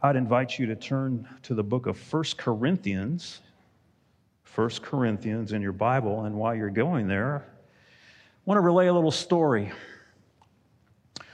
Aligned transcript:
I'd 0.00 0.14
invite 0.14 0.60
you 0.60 0.66
to 0.66 0.76
turn 0.76 1.28
to 1.42 1.54
the 1.54 1.64
book 1.64 1.86
of 1.86 1.98
First 1.98 2.38
Corinthians. 2.38 3.40
First 4.44 4.80
Corinthians 4.80 5.52
in 5.52 5.60
your 5.60 5.72
Bible, 5.72 6.24
and 6.24 6.36
while 6.36 6.54
you're 6.54 6.70
going 6.70 7.08
there, 7.08 7.44
I 7.44 8.40
want 8.44 8.58
to 8.58 8.60
relay 8.60 8.86
a 8.86 8.92
little 8.92 9.10
story. 9.10 9.72
A 11.20 11.24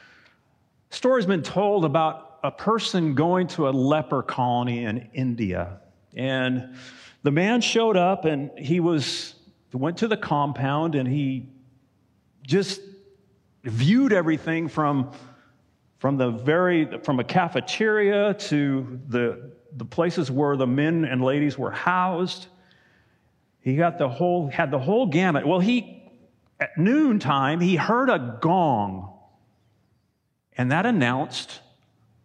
Story's 0.89 1.27
been 1.27 1.43
told 1.43 1.85
about 1.85 2.39
a 2.43 2.51
person 2.51 3.15
going 3.15 3.49
to 3.49 3.69
a 3.69 3.71
leper 3.71 4.23
colony 4.23 4.85
in 4.85 5.11
India. 5.13 5.81
And 6.17 6.75
the 7.23 7.31
man 7.31 7.61
showed 7.61 7.99
up 7.99 8.25
and 8.25 8.51
he 8.59 8.81
was 8.81 9.35
went 9.75 9.99
to 9.99 10.09
the 10.09 10.17
compound 10.17 10.95
and 10.95 11.07
he 11.07 11.49
just 12.43 12.81
viewed 13.63 14.13
everything 14.13 14.69
from 14.69 15.11
from 16.05 16.19
the 16.19 16.33
very 16.33 16.99
from 16.99 17.19
a 17.19 17.25
cafeteria 17.25 18.35
to 18.35 19.01
the 19.09 19.53
the 19.75 19.87
places 19.87 20.31
where 20.31 20.55
the 20.55 20.67
men 20.67 21.07
and 21.07 21.25
ladies 21.25 21.57
were 21.57 21.71
housed. 21.71 22.49
He 23.61 23.77
got 23.77 23.97
the 23.97 24.11
whole 24.11 24.49
had 24.49 24.71
the 24.71 24.79
whole 24.79 25.07
gamut. 25.07 25.47
Well 25.47 25.61
he 25.61 26.13
at 26.61 26.77
noontime 26.77 27.59
he 27.59 27.77
heard 27.77 28.11
a 28.11 28.37
gong. 28.43 29.19
And 30.59 30.73
that 30.73 30.85
announced 30.85 31.63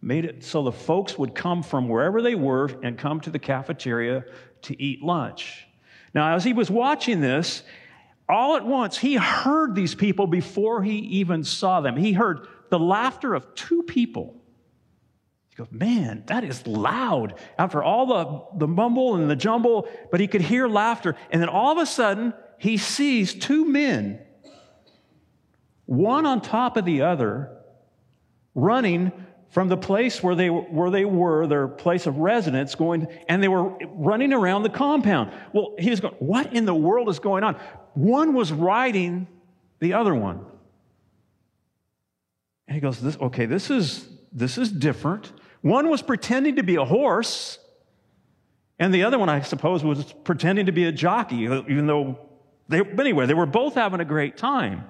made 0.02 0.26
it 0.26 0.44
so 0.44 0.62
the 0.62 0.72
folks 0.72 1.16
would 1.16 1.34
come 1.34 1.62
from 1.62 1.88
wherever 1.88 2.20
they 2.20 2.34
were 2.34 2.68
and 2.82 2.98
come 2.98 3.18
to 3.22 3.30
the 3.30 3.38
cafeteria 3.38 4.26
to 4.60 4.82
eat 4.82 5.02
lunch. 5.02 5.66
Now 6.12 6.36
as 6.36 6.44
he 6.44 6.52
was 6.52 6.70
watching 6.70 7.22
this 7.22 7.62
all 8.28 8.56
at 8.56 8.64
once, 8.66 8.98
he 8.98 9.14
heard 9.14 9.74
these 9.74 9.94
people 9.94 10.26
before 10.26 10.82
he 10.82 10.98
even 10.98 11.44
saw 11.44 11.80
them. 11.80 11.96
He 11.96 12.12
heard 12.12 12.46
the 12.70 12.78
laughter 12.78 13.34
of 13.34 13.54
two 13.54 13.82
people. 13.82 14.36
He 15.50 15.56
goes, 15.56 15.68
Man, 15.70 16.24
that 16.26 16.44
is 16.44 16.66
loud. 16.66 17.34
After 17.58 17.82
all 17.82 18.06
the, 18.06 18.58
the 18.58 18.68
mumble 18.68 19.16
and 19.16 19.30
the 19.30 19.36
jumble, 19.36 19.88
but 20.10 20.20
he 20.20 20.26
could 20.26 20.40
hear 20.40 20.68
laughter. 20.68 21.16
And 21.30 21.42
then 21.42 21.48
all 21.48 21.72
of 21.72 21.78
a 21.78 21.86
sudden, 21.86 22.32
he 22.58 22.76
sees 22.76 23.34
two 23.34 23.64
men, 23.64 24.20
one 25.86 26.26
on 26.26 26.40
top 26.40 26.76
of 26.76 26.84
the 26.84 27.02
other, 27.02 27.56
running 28.54 29.12
from 29.48 29.68
the 29.68 29.76
place 29.76 30.22
where 30.22 30.36
they, 30.36 30.48
where 30.48 30.90
they 30.90 31.04
were, 31.04 31.46
their 31.46 31.66
place 31.66 32.06
of 32.06 32.18
residence, 32.18 32.76
going, 32.76 33.08
and 33.28 33.42
they 33.42 33.48
were 33.48 33.76
running 33.88 34.32
around 34.32 34.62
the 34.62 34.70
compound. 34.70 35.32
Well, 35.52 35.74
he 35.78 35.90
was 35.90 36.00
going, 36.00 36.14
What 36.20 36.52
in 36.54 36.64
the 36.64 36.74
world 36.74 37.08
is 37.08 37.18
going 37.18 37.44
on? 37.44 37.56
one 37.94 38.34
was 38.34 38.52
riding 38.52 39.26
the 39.80 39.94
other 39.94 40.14
one. 40.14 40.44
And 42.70 42.76
he 42.76 42.80
goes, 42.80 43.00
this, 43.00 43.18
okay, 43.20 43.46
this 43.46 43.68
is, 43.68 44.08
this 44.30 44.56
is 44.56 44.70
different. 44.70 45.32
One 45.60 45.90
was 45.90 46.02
pretending 46.02 46.54
to 46.54 46.62
be 46.62 46.76
a 46.76 46.84
horse, 46.84 47.58
and 48.78 48.94
the 48.94 49.02
other 49.02 49.18
one, 49.18 49.28
I 49.28 49.40
suppose, 49.40 49.82
was 49.82 50.14
pretending 50.22 50.66
to 50.66 50.72
be 50.72 50.84
a 50.84 50.92
jockey, 50.92 51.38
even 51.38 51.88
though 51.88 52.30
they, 52.68 52.80
anyway, 52.80 53.26
they 53.26 53.34
were 53.34 53.44
both 53.44 53.74
having 53.74 53.98
a 53.98 54.04
great 54.04 54.36
time. 54.36 54.84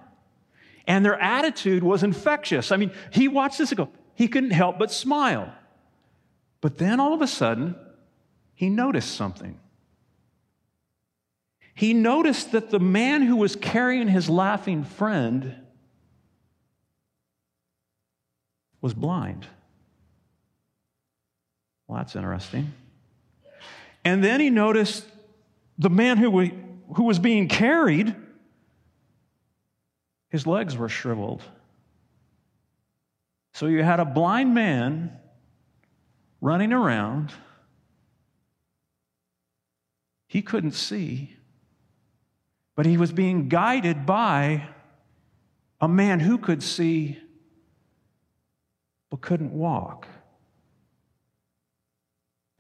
And 0.87 1.03
their 1.03 1.19
attitude 1.19 1.83
was 1.83 2.03
infectious. 2.03 2.71
I 2.71 2.77
mean, 2.77 2.93
he 3.11 3.29
watched 3.29 3.57
this 3.57 3.71
and 3.71 3.79
go, 3.79 3.89
he 4.15 4.29
couldn't 4.29 4.51
help 4.51 4.79
but 4.79 4.93
smile. 4.93 5.51
But 6.61 6.77
then 6.77 7.01
all 7.01 7.15
of 7.15 7.23
a 7.23 7.27
sudden, 7.27 7.77
he 8.55 8.69
noticed 8.69 9.17
something 9.17 9.59
he 11.81 11.95
noticed 11.95 12.53
that 12.53 12.69
the 12.69 12.79
man 12.79 13.23
who 13.23 13.37
was 13.37 13.57
carrying 13.57 14.07
his 14.07 14.29
laughing 14.29 14.85
friend 14.85 15.57
was 18.81 18.95
blind. 18.95 19.47
Well, 21.87 21.99
that's 21.99 22.17
interesting. 22.17 22.73
And 24.05 24.25
then 24.25 24.41
he 24.41 24.51
noticed 24.51 25.05
the 25.79 25.91
man 25.91 26.17
who, 26.17 26.31
we, 26.31 26.55
who 26.95 27.05
was 27.05 27.19
being 27.19 27.49
carried, 27.49 28.15
his 30.29 30.47
legs 30.47 30.77
were 30.77 30.89
shriveled. 30.89 31.43
So 33.53 33.67
you 33.67 33.83
had 33.83 34.01
a 34.01 34.05
blind 34.05 34.55
man 34.55 35.13
running 36.41 36.73
around. 36.73 37.33
He 40.29 40.43
couldn't 40.43 40.73
see 40.73 41.37
but 42.81 42.87
he 42.87 42.97
was 42.97 43.13
being 43.13 43.51
guided 43.51 44.07
by 44.07 44.67
a 45.83 45.87
man 45.87 46.19
who 46.19 46.39
could 46.39 46.63
see 46.63 47.19
but 49.11 49.21
couldn't 49.21 49.53
walk. 49.53 50.07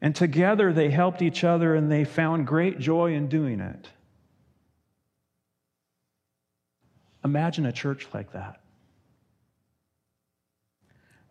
And 0.02 0.14
together 0.14 0.72
they 0.72 0.90
helped 0.90 1.22
each 1.22 1.44
other 1.44 1.74
and 1.74 1.90
they 1.90 2.04
found 2.04 2.46
great 2.46 2.78
joy 2.78 3.14
in 3.14 3.28
doing 3.28 3.60
it. 3.60 3.88
Imagine 7.24 7.66
a 7.66 7.72
church 7.72 8.08
like 8.14 8.32
that. 8.32 8.60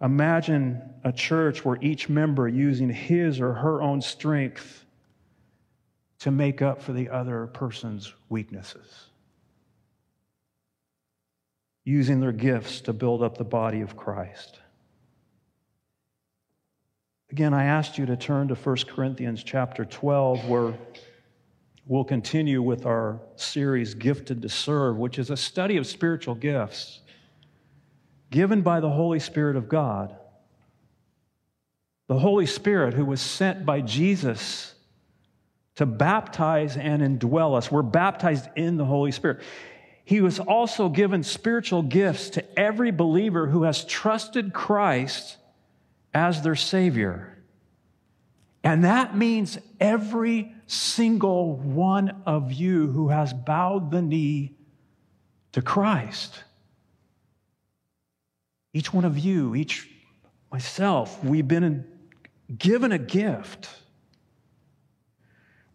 Imagine 0.02 0.82
a 1.04 1.12
church 1.12 1.66
where 1.66 1.78
each 1.82 2.08
member 2.08 2.48
using 2.48 2.90
his 2.90 3.42
or 3.42 3.54
her 3.54 3.82
own 3.82 4.02
strength 4.02 4.86
to 6.20 6.32
make 6.32 6.62
up 6.62 6.82
for 6.82 6.94
the 6.94 7.10
other 7.10 7.48
person's 7.48 8.14
weaknesses, 8.30 9.06
using 11.84 12.20
their 12.20 12.32
gifts 12.32 12.82
to 12.82 12.94
build 12.94 13.24
up 13.24 13.38
the 13.38 13.44
body 13.44 13.82
of 13.82 13.98
Christ. 13.98 14.60
Again, 17.32 17.54
I 17.54 17.66
asked 17.66 18.00
you 18.00 18.08
to 18.08 18.18
turn 18.18 18.48
to 18.48 18.56
1 18.56 18.76
Corinthians 18.88 19.44
chapter 19.44 19.86
12, 19.86 20.50
where 20.50 20.74
we'll 21.86 22.04
continue 22.04 22.60
with 22.62 22.88
our 22.88 23.20
series, 23.36 23.94
Gifted 23.94 24.42
to 24.42 24.50
Serve, 24.50 24.98
which 24.98 25.20
is 25.20 25.30
a 25.30 25.38
study 25.38 25.78
of 25.78 25.86
spiritual 25.86 26.34
gifts 26.34 27.02
given 28.32 28.62
by 28.62 28.80
the 28.80 28.90
Holy 28.90 29.20
Spirit 29.20 29.56
of 29.56 29.70
God. 29.70 30.16
The 32.08 32.18
Holy 32.18 32.48
Spirit, 32.48 32.96
who 32.96 33.06
was 33.06 33.22
sent 33.22 33.64
by 33.64 33.82
Jesus 33.82 34.74
to 35.76 35.86
baptize 35.86 36.78
and 36.78 37.02
indwell 37.02 37.56
us. 37.56 37.72
We're 37.72 37.84
baptized 37.84 38.50
in 38.56 38.78
the 38.78 38.86
Holy 38.86 39.12
Spirit. 39.12 39.42
He 40.04 40.22
was 40.22 40.40
also 40.40 40.90
given 40.90 41.22
spiritual 41.22 41.84
gifts 41.84 42.32
to 42.32 42.60
every 42.60 42.90
believer 42.90 43.48
who 43.48 43.64
has 43.64 43.86
trusted 43.86 44.52
Christ 44.52 45.38
as 46.14 46.42
their 46.42 46.56
Savior. 46.56 47.38
And 48.64 48.84
that 48.84 49.16
means 49.16 49.58
every 49.80 50.54
single 50.68 51.56
one 51.56 52.22
of 52.26 52.52
you 52.52 52.88
who 52.88 53.10
has 53.10 53.34
bowed 53.34 53.92
the 53.92 54.02
knee 54.02 54.56
to 55.54 55.62
Christ. 55.62 56.44
Each 58.74 58.94
one 58.94 59.06
of 59.06 59.18
you, 59.18 59.56
each 59.56 59.90
myself, 60.52 61.24
we've 61.24 61.48
been 61.48 61.86
given 62.58 62.92
a 62.92 62.98
gift. 62.98 63.70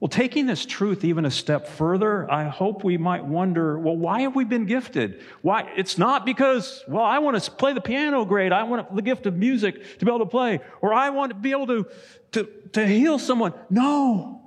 Well, 0.05 0.11
taking 0.11 0.45
this 0.45 0.67
truth 0.67 1.03
even 1.03 1.25
a 1.25 1.31
step 1.31 1.67
further, 1.67 2.31
I 2.31 2.47
hope 2.47 2.85
we 2.85 2.99
might 2.99 3.25
wonder, 3.25 3.79
well, 3.79 3.97
why 3.97 4.21
have 4.21 4.37
we 4.37 4.45
been 4.45 4.67
gifted? 4.67 5.23
Why? 5.41 5.73
It's 5.79 5.97
not 5.97 6.27
because, 6.27 6.85
well, 6.87 7.03
I 7.03 7.21
want 7.21 7.43
to 7.43 7.51
play 7.51 7.73
the 7.73 7.81
piano 7.81 8.27
great. 8.27 8.53
I 8.53 8.65
want 8.65 8.95
the 8.95 9.01
gift 9.01 9.25
of 9.25 9.35
music 9.35 9.99
to 10.01 10.05
be 10.05 10.11
able 10.11 10.19
to 10.19 10.27
play, 10.27 10.61
or 10.83 10.93
I 10.93 11.09
want 11.09 11.31
to 11.31 11.35
be 11.35 11.53
able 11.53 11.69
to, 11.69 11.87
to, 12.33 12.49
to 12.75 12.87
heal 12.87 13.19
someone. 13.19 13.55
No. 13.71 14.43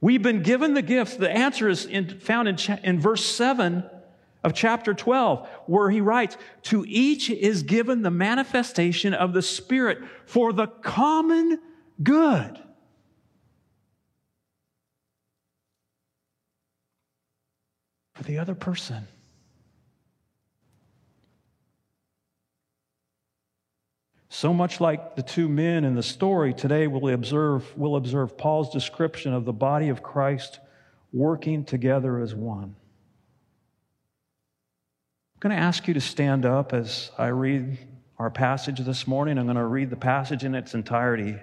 We've 0.00 0.22
been 0.22 0.44
given 0.44 0.74
the 0.74 0.82
gifts. 0.82 1.16
The 1.16 1.28
answer 1.28 1.68
is 1.68 1.84
in, 1.86 2.20
found 2.20 2.46
in, 2.46 2.56
in 2.84 3.00
verse 3.00 3.26
7 3.26 3.82
of 4.44 4.54
chapter 4.54 4.94
12, 4.94 5.48
where 5.66 5.90
he 5.90 6.00
writes, 6.00 6.36
To 6.64 6.84
each 6.86 7.28
is 7.28 7.64
given 7.64 8.02
the 8.02 8.12
manifestation 8.12 9.14
of 9.14 9.32
the 9.32 9.42
Spirit 9.42 9.98
for 10.26 10.52
the 10.52 10.68
common 10.68 11.58
good. 12.00 12.60
For 18.14 18.22
the 18.22 18.38
other 18.38 18.54
person. 18.54 19.06
So 24.28 24.52
much 24.52 24.80
like 24.80 25.14
the 25.14 25.22
two 25.22 25.48
men 25.48 25.84
in 25.84 25.94
the 25.94 26.02
story, 26.02 26.54
today 26.54 26.88
we'll 26.88 27.14
observe, 27.14 27.72
we'll 27.76 27.96
observe 27.96 28.36
Paul's 28.36 28.70
description 28.70 29.32
of 29.32 29.44
the 29.44 29.52
body 29.52 29.90
of 29.90 30.02
Christ 30.02 30.58
working 31.12 31.64
together 31.64 32.18
as 32.18 32.34
one. 32.34 32.74
I'm 35.34 35.40
going 35.40 35.54
to 35.56 35.62
ask 35.62 35.86
you 35.86 35.94
to 35.94 36.00
stand 36.00 36.44
up 36.44 36.72
as 36.72 37.12
I 37.16 37.28
read 37.28 37.78
our 38.18 38.30
passage 38.30 38.80
this 38.80 39.06
morning. 39.06 39.38
I'm 39.38 39.46
going 39.46 39.56
to 39.56 39.64
read 39.64 39.90
the 39.90 39.96
passage 39.96 40.44
in 40.44 40.54
its 40.54 40.74
entirety. 40.74 41.36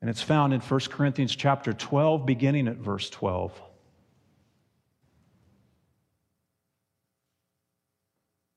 And 0.00 0.08
it's 0.08 0.22
found 0.22 0.54
in 0.54 0.60
1 0.60 0.80
Corinthians 0.88 1.34
chapter 1.34 1.72
12, 1.72 2.24
beginning 2.24 2.68
at 2.68 2.76
verse 2.76 3.10
12. 3.10 3.60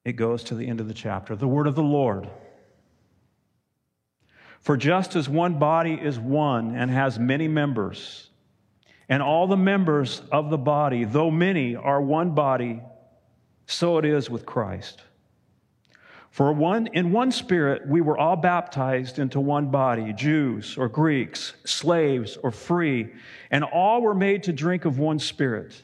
It 0.05 0.13
goes 0.13 0.43
to 0.45 0.55
the 0.55 0.67
end 0.67 0.79
of 0.79 0.87
the 0.87 0.93
chapter. 0.93 1.35
The 1.35 1.47
word 1.47 1.67
of 1.67 1.75
the 1.75 1.83
Lord. 1.83 2.29
For 4.59 4.77
just 4.77 5.15
as 5.15 5.27
one 5.27 5.59
body 5.59 5.93
is 5.93 6.17
one 6.17 6.75
and 6.75 6.89
has 6.89 7.19
many 7.19 7.47
members, 7.47 8.29
and 9.09 9.21
all 9.21 9.47
the 9.47 9.57
members 9.57 10.21
of 10.31 10.49
the 10.49 10.57
body, 10.57 11.03
though 11.03 11.29
many, 11.29 11.75
are 11.75 12.01
one 12.01 12.31
body, 12.31 12.81
so 13.65 13.97
it 13.97 14.05
is 14.05 14.29
with 14.29 14.45
Christ. 14.45 15.01
For 16.31 16.51
one, 16.51 16.87
in 16.93 17.11
one 17.11 17.31
spirit, 17.31 17.87
we 17.87 18.01
were 18.01 18.17
all 18.17 18.35
baptized 18.35 19.19
into 19.19 19.39
one 19.39 19.69
body 19.69 20.13
Jews 20.13 20.77
or 20.77 20.89
Greeks, 20.89 21.53
slaves 21.65 22.37
or 22.37 22.49
free, 22.49 23.13
and 23.51 23.63
all 23.63 24.01
were 24.01 24.15
made 24.15 24.43
to 24.43 24.53
drink 24.53 24.85
of 24.85 24.97
one 24.97 25.19
spirit. 25.19 25.83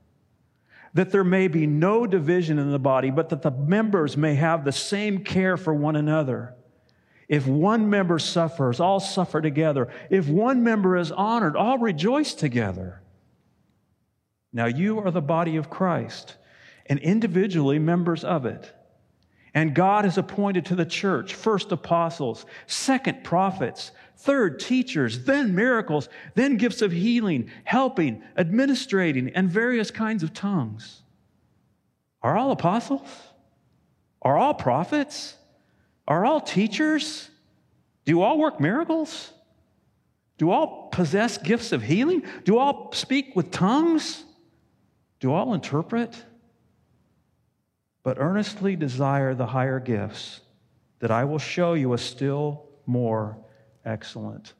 that 0.93 1.11
there 1.11 1.23
may 1.23 1.47
be 1.47 1.65
no 1.65 2.05
division 2.05 2.59
in 2.59 2.71
the 2.71 2.79
body, 2.79 3.11
but 3.11 3.29
that 3.29 3.41
the 3.41 3.51
members 3.51 4.17
may 4.17 4.35
have 4.35 4.65
the 4.65 4.71
same 4.71 5.23
care 5.23 5.57
for 5.57 5.73
one 5.73 5.95
another. 5.95 6.53
If 7.29 7.47
one 7.47 7.89
member 7.89 8.19
suffers, 8.19 8.81
all 8.81 8.99
suffer 8.99 9.41
together. 9.41 9.87
If 10.09 10.27
one 10.27 10.63
member 10.63 10.97
is 10.97 11.11
honored, 11.11 11.55
all 11.55 11.77
rejoice 11.77 12.33
together. 12.33 13.01
Now 14.51 14.65
you 14.65 14.99
are 14.99 15.11
the 15.11 15.21
body 15.21 15.55
of 15.55 15.69
Christ 15.69 16.35
and 16.87 16.99
individually 16.99 17.79
members 17.79 18.25
of 18.25 18.45
it. 18.45 18.73
And 19.53 19.73
God 19.73 20.05
has 20.05 20.17
appointed 20.17 20.65
to 20.65 20.75
the 20.75 20.85
church 20.85 21.33
first 21.33 21.71
apostles, 21.71 22.45
second 22.67 23.23
prophets, 23.23 23.91
third 24.21 24.59
teachers, 24.59 25.25
then 25.25 25.55
miracles, 25.55 26.09
then 26.35 26.57
gifts 26.57 26.81
of 26.81 26.91
healing, 26.91 27.49
helping, 27.63 28.23
administrating, 28.35 29.29
and 29.29 29.49
various 29.49 29.91
kinds 29.91 30.23
of 30.23 30.33
tongues. 30.33 31.01
Are 32.21 32.37
all 32.37 32.51
apostles? 32.51 33.07
Are 34.21 34.37
all 34.37 34.53
prophets? 34.53 35.35
Are 36.07 36.25
all 36.25 36.41
teachers? 36.41 37.29
Do 38.05 38.21
all 38.21 38.37
work 38.37 38.59
miracles? 38.59 39.31
Do 40.37 40.51
all 40.51 40.89
possess 40.91 41.37
gifts 41.37 41.71
of 41.71 41.81
healing? 41.81 42.23
Do 42.43 42.57
all 42.57 42.91
speak 42.93 43.35
with 43.35 43.51
tongues? 43.51 44.23
Do 45.19 45.33
all 45.33 45.53
interpret? 45.53 46.23
but 48.03 48.17
earnestly 48.19 48.75
desire 48.75 49.33
the 49.33 49.47
higher 49.47 49.79
gifts, 49.79 50.41
that 50.99 51.11
I 51.11 51.23
will 51.23 51.39
show 51.39 51.73
you 51.73 51.93
a 51.93 51.97
still 51.97 52.65
more 52.85 53.37
excellent 53.85 54.53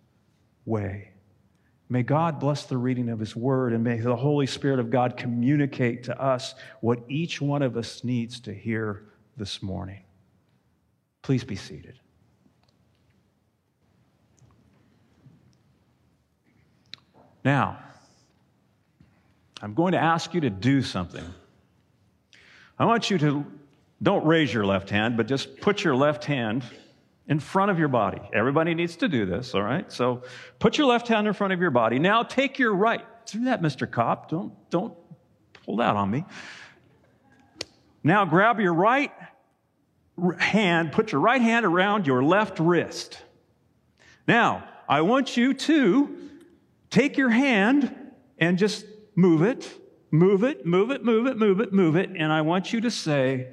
way. 0.65 1.09
May 1.89 2.03
God 2.03 2.39
bless 2.39 2.63
the 2.63 2.77
reading 2.77 3.09
of 3.09 3.19
His 3.19 3.35
Word, 3.35 3.73
and 3.73 3.83
may 3.83 3.97
the 3.97 4.15
Holy 4.15 4.47
Spirit 4.47 4.79
of 4.79 4.89
God 4.89 5.17
communicate 5.17 6.03
to 6.05 6.21
us 6.21 6.55
what 6.79 6.99
each 7.09 7.41
one 7.41 7.61
of 7.61 7.75
us 7.75 8.03
needs 8.03 8.39
to 8.41 8.53
hear 8.53 9.03
this 9.35 9.61
morning. 9.61 10.01
Please 11.21 11.43
be 11.43 11.55
seated. 11.55 11.99
Now, 17.43 17.77
I'm 19.61 19.73
going 19.73 19.91
to 19.91 19.99
ask 19.99 20.33
you 20.33 20.41
to 20.41 20.49
do 20.49 20.81
something. 20.81 21.25
I 22.79 22.85
want 22.85 23.09
you 23.09 23.17
to 23.19 23.45
don't 24.01 24.25
raise 24.25 24.53
your 24.53 24.65
left 24.65 24.89
hand, 24.89 25.17
but 25.17 25.27
just 25.27 25.59
put 25.61 25.83
your 25.83 25.95
left 25.95 26.25
hand 26.25 26.63
in 27.31 27.39
front 27.39 27.71
of 27.71 27.79
your 27.79 27.87
body. 27.87 28.21
Everybody 28.31 28.75
needs 28.75 28.95
to 28.97 29.07
do 29.07 29.25
this, 29.25 29.55
all 29.55 29.63
right? 29.63 29.91
So 29.91 30.21
put 30.59 30.77
your 30.77 30.85
left 30.85 31.07
hand 31.07 31.25
in 31.27 31.33
front 31.33 31.53
of 31.53 31.59
your 31.59 31.71
body. 31.71 31.97
Now 31.97 32.21
take 32.21 32.59
your 32.59 32.75
right. 32.75 33.03
Do 33.25 33.45
that, 33.45 33.63
Mr. 33.63 33.89
Cop. 33.89 34.29
Don't, 34.29 34.53
don't 34.69 34.93
pull 35.65 35.77
that 35.77 35.95
on 35.95 36.11
me. 36.11 36.25
Now 38.03 38.25
grab 38.25 38.59
your 38.59 38.73
right 38.73 39.11
hand, 40.37 40.91
put 40.91 41.11
your 41.11 41.21
right 41.21 41.41
hand 41.41 41.65
around 41.65 42.05
your 42.05 42.23
left 42.23 42.59
wrist. 42.59 43.17
Now, 44.27 44.67
I 44.87 45.01
want 45.01 45.35
you 45.35 45.55
to 45.55 46.29
take 46.91 47.17
your 47.17 47.29
hand 47.29 47.95
and 48.37 48.59
just 48.59 48.85
move 49.15 49.41
it 49.41 49.77
Move 50.11 50.43
it, 50.43 50.65
move 50.65 50.91
it, 50.91 51.05
move 51.05 51.25
it, 51.25 51.37
move 51.37 51.61
it, 51.61 51.71
move 51.71 51.95
it. 51.95 52.09
And 52.09 52.33
I 52.33 52.41
want 52.41 52.73
you 52.73 52.81
to 52.81 52.91
say, 52.91 53.47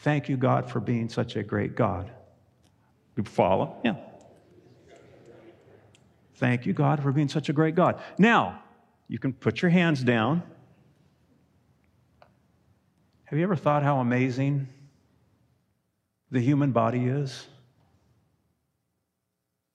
Thank 0.00 0.28
you, 0.28 0.36
God, 0.36 0.70
for 0.70 0.78
being 0.78 1.08
such 1.08 1.34
a 1.34 1.42
great 1.42 1.74
God. 1.74 2.12
You 3.18 3.24
follow? 3.24 3.76
Yeah. 3.84 3.96
Thank 6.36 6.66
you, 6.66 6.72
God, 6.72 7.02
for 7.02 7.10
being 7.10 7.28
such 7.28 7.48
a 7.48 7.52
great 7.52 7.74
God. 7.74 8.00
Now, 8.16 8.62
you 9.08 9.18
can 9.18 9.32
put 9.32 9.60
your 9.60 9.72
hands 9.72 10.04
down. 10.04 10.44
Have 13.24 13.36
you 13.36 13.44
ever 13.44 13.56
thought 13.56 13.82
how 13.82 13.98
amazing 13.98 14.68
the 16.30 16.38
human 16.38 16.70
body 16.70 17.06
is? 17.06 17.48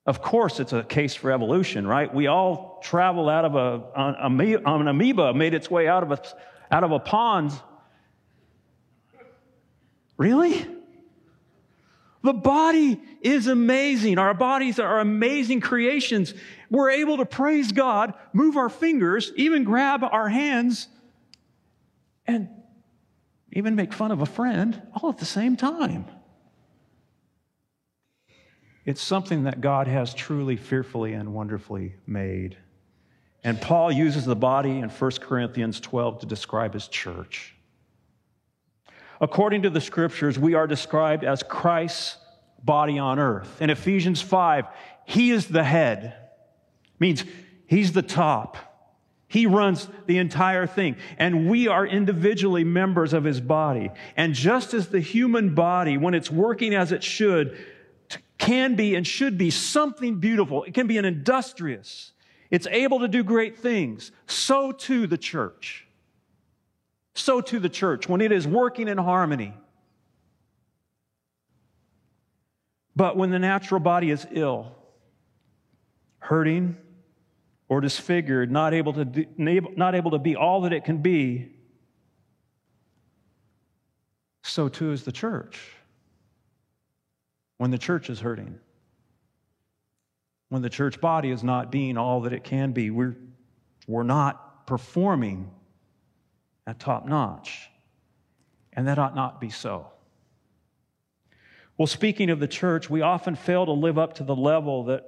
Of 0.06 0.22
course, 0.22 0.58
it's 0.58 0.72
a 0.72 0.82
case 0.82 1.14
for 1.14 1.30
evolution, 1.30 1.86
right? 1.86 2.12
We 2.12 2.28
all 2.28 2.80
travel 2.82 3.28
out 3.28 3.44
of 3.44 3.56
a, 3.56 3.82
an 3.94 4.88
amoeba 4.88 5.34
made 5.34 5.52
its 5.52 5.70
way 5.70 5.86
out 5.86 6.02
of 6.02 6.12
a, 6.12 6.22
out 6.70 6.82
of 6.82 6.92
a 6.92 6.98
pond. 6.98 7.52
Really? 10.16 10.73
The 12.24 12.32
body 12.32 13.02
is 13.20 13.48
amazing. 13.48 14.18
Our 14.18 14.32
bodies 14.32 14.78
are 14.78 14.98
amazing 14.98 15.60
creations. 15.60 16.32
We're 16.70 16.90
able 16.90 17.18
to 17.18 17.26
praise 17.26 17.70
God, 17.70 18.14
move 18.32 18.56
our 18.56 18.70
fingers, 18.70 19.30
even 19.36 19.62
grab 19.62 20.02
our 20.02 20.30
hands, 20.30 20.88
and 22.26 22.48
even 23.52 23.76
make 23.76 23.92
fun 23.92 24.10
of 24.10 24.22
a 24.22 24.26
friend 24.26 24.80
all 24.94 25.10
at 25.10 25.18
the 25.18 25.26
same 25.26 25.54
time. 25.54 26.06
It's 28.86 29.02
something 29.02 29.42
that 29.42 29.60
God 29.60 29.86
has 29.86 30.14
truly, 30.14 30.56
fearfully, 30.56 31.12
and 31.12 31.34
wonderfully 31.34 31.96
made. 32.06 32.56
And 33.42 33.60
Paul 33.60 33.92
uses 33.92 34.24
the 34.24 34.34
body 34.34 34.78
in 34.78 34.88
1 34.88 35.10
Corinthians 35.20 35.78
12 35.78 36.20
to 36.20 36.26
describe 36.26 36.72
his 36.72 36.88
church. 36.88 37.53
According 39.24 39.62
to 39.62 39.70
the 39.70 39.80
scriptures, 39.80 40.38
we 40.38 40.52
are 40.52 40.66
described 40.66 41.24
as 41.24 41.42
Christ's 41.42 42.18
body 42.62 42.98
on 42.98 43.18
earth. 43.18 43.62
In 43.62 43.70
Ephesians 43.70 44.20
5, 44.20 44.66
he 45.06 45.30
is 45.30 45.46
the 45.46 45.64
head, 45.64 46.14
means 46.98 47.24
he's 47.66 47.92
the 47.92 48.02
top. 48.02 48.58
He 49.26 49.46
runs 49.46 49.88
the 50.04 50.18
entire 50.18 50.66
thing. 50.66 50.96
And 51.16 51.48
we 51.48 51.68
are 51.68 51.86
individually 51.86 52.64
members 52.64 53.14
of 53.14 53.24
his 53.24 53.40
body. 53.40 53.90
And 54.14 54.34
just 54.34 54.74
as 54.74 54.88
the 54.88 55.00
human 55.00 55.54
body, 55.54 55.96
when 55.96 56.12
it's 56.12 56.30
working 56.30 56.74
as 56.74 56.92
it 56.92 57.02
should, 57.02 57.56
can 58.36 58.76
be 58.76 58.94
and 58.94 59.06
should 59.06 59.38
be 59.38 59.48
something 59.48 60.20
beautiful. 60.20 60.64
It 60.64 60.74
can 60.74 60.86
be 60.86 60.98
an 60.98 61.06
industrious. 61.06 62.12
It's 62.50 62.66
able 62.66 63.00
to 63.00 63.08
do 63.08 63.24
great 63.24 63.56
things. 63.56 64.12
So 64.26 64.70
too 64.70 65.06
the 65.06 65.16
church. 65.16 65.83
So 67.14 67.40
too 67.40 67.60
the 67.60 67.68
church, 67.68 68.08
when 68.08 68.20
it 68.20 68.32
is 68.32 68.46
working 68.46 68.88
in 68.88 68.98
harmony. 68.98 69.54
But 72.96 73.16
when 73.16 73.30
the 73.30 73.38
natural 73.38 73.80
body 73.80 74.10
is 74.10 74.26
ill, 74.30 74.74
hurting, 76.18 76.76
or 77.68 77.80
disfigured, 77.80 78.50
not 78.50 78.74
able 78.74 78.92
to, 78.92 79.04
do, 79.04 79.26
not 79.36 79.94
able 79.94 80.12
to 80.12 80.18
be 80.18 80.36
all 80.36 80.62
that 80.62 80.72
it 80.72 80.84
can 80.84 80.98
be, 80.98 81.50
so 84.42 84.68
too 84.68 84.92
is 84.92 85.04
the 85.04 85.12
church. 85.12 85.60
When 87.58 87.70
the 87.70 87.78
church 87.78 88.10
is 88.10 88.20
hurting, 88.20 88.58
when 90.50 90.62
the 90.62 90.70
church 90.70 91.00
body 91.00 91.30
is 91.30 91.42
not 91.42 91.72
being 91.72 91.96
all 91.96 92.20
that 92.22 92.32
it 92.32 92.44
can 92.44 92.72
be, 92.72 92.90
we're, 92.90 93.16
we're 93.86 94.02
not 94.02 94.66
performing 94.66 95.50
at 96.66 96.78
top 96.78 97.06
notch. 97.06 97.68
And 98.72 98.88
that 98.88 98.98
ought 98.98 99.14
not 99.14 99.40
be 99.40 99.50
so. 99.50 99.86
Well, 101.76 101.86
speaking 101.86 102.30
of 102.30 102.40
the 102.40 102.48
church, 102.48 102.88
we 102.88 103.02
often 103.02 103.34
fail 103.34 103.66
to 103.66 103.72
live 103.72 103.98
up 103.98 104.14
to 104.14 104.24
the 104.24 104.36
level 104.36 104.84
that 104.84 105.04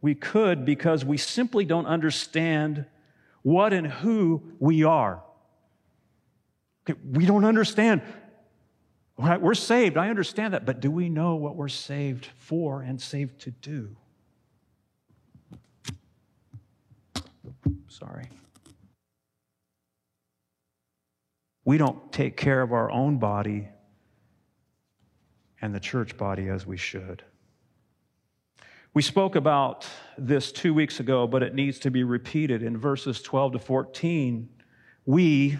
we 0.00 0.14
could 0.14 0.64
because 0.64 1.04
we 1.04 1.16
simply 1.16 1.64
don't 1.64 1.86
understand 1.86 2.86
what 3.42 3.72
and 3.72 3.86
who 3.86 4.42
we 4.58 4.84
are. 4.84 5.22
We 7.04 7.26
don't 7.26 7.44
understand. 7.44 8.02
Right? 9.16 9.40
We're 9.40 9.54
saved, 9.54 9.96
I 9.96 10.10
understand 10.10 10.54
that, 10.54 10.64
but 10.64 10.80
do 10.80 10.90
we 10.90 11.08
know 11.08 11.34
what 11.34 11.56
we're 11.56 11.68
saved 11.68 12.28
for 12.36 12.82
and 12.82 13.00
saved 13.00 13.40
to 13.40 13.50
do? 13.50 13.96
Sorry. 17.88 18.28
We 21.68 21.76
don't 21.76 22.10
take 22.10 22.38
care 22.38 22.62
of 22.62 22.72
our 22.72 22.90
own 22.90 23.18
body 23.18 23.68
and 25.60 25.74
the 25.74 25.78
church 25.78 26.16
body 26.16 26.48
as 26.48 26.66
we 26.66 26.78
should. 26.78 27.22
We 28.94 29.02
spoke 29.02 29.36
about 29.36 29.86
this 30.16 30.50
two 30.50 30.72
weeks 30.72 30.98
ago, 30.98 31.26
but 31.26 31.42
it 31.42 31.54
needs 31.54 31.78
to 31.80 31.90
be 31.90 32.04
repeated 32.04 32.62
in 32.62 32.78
verses 32.78 33.20
12 33.20 33.52
to 33.52 33.58
14. 33.58 34.48
We, 35.04 35.58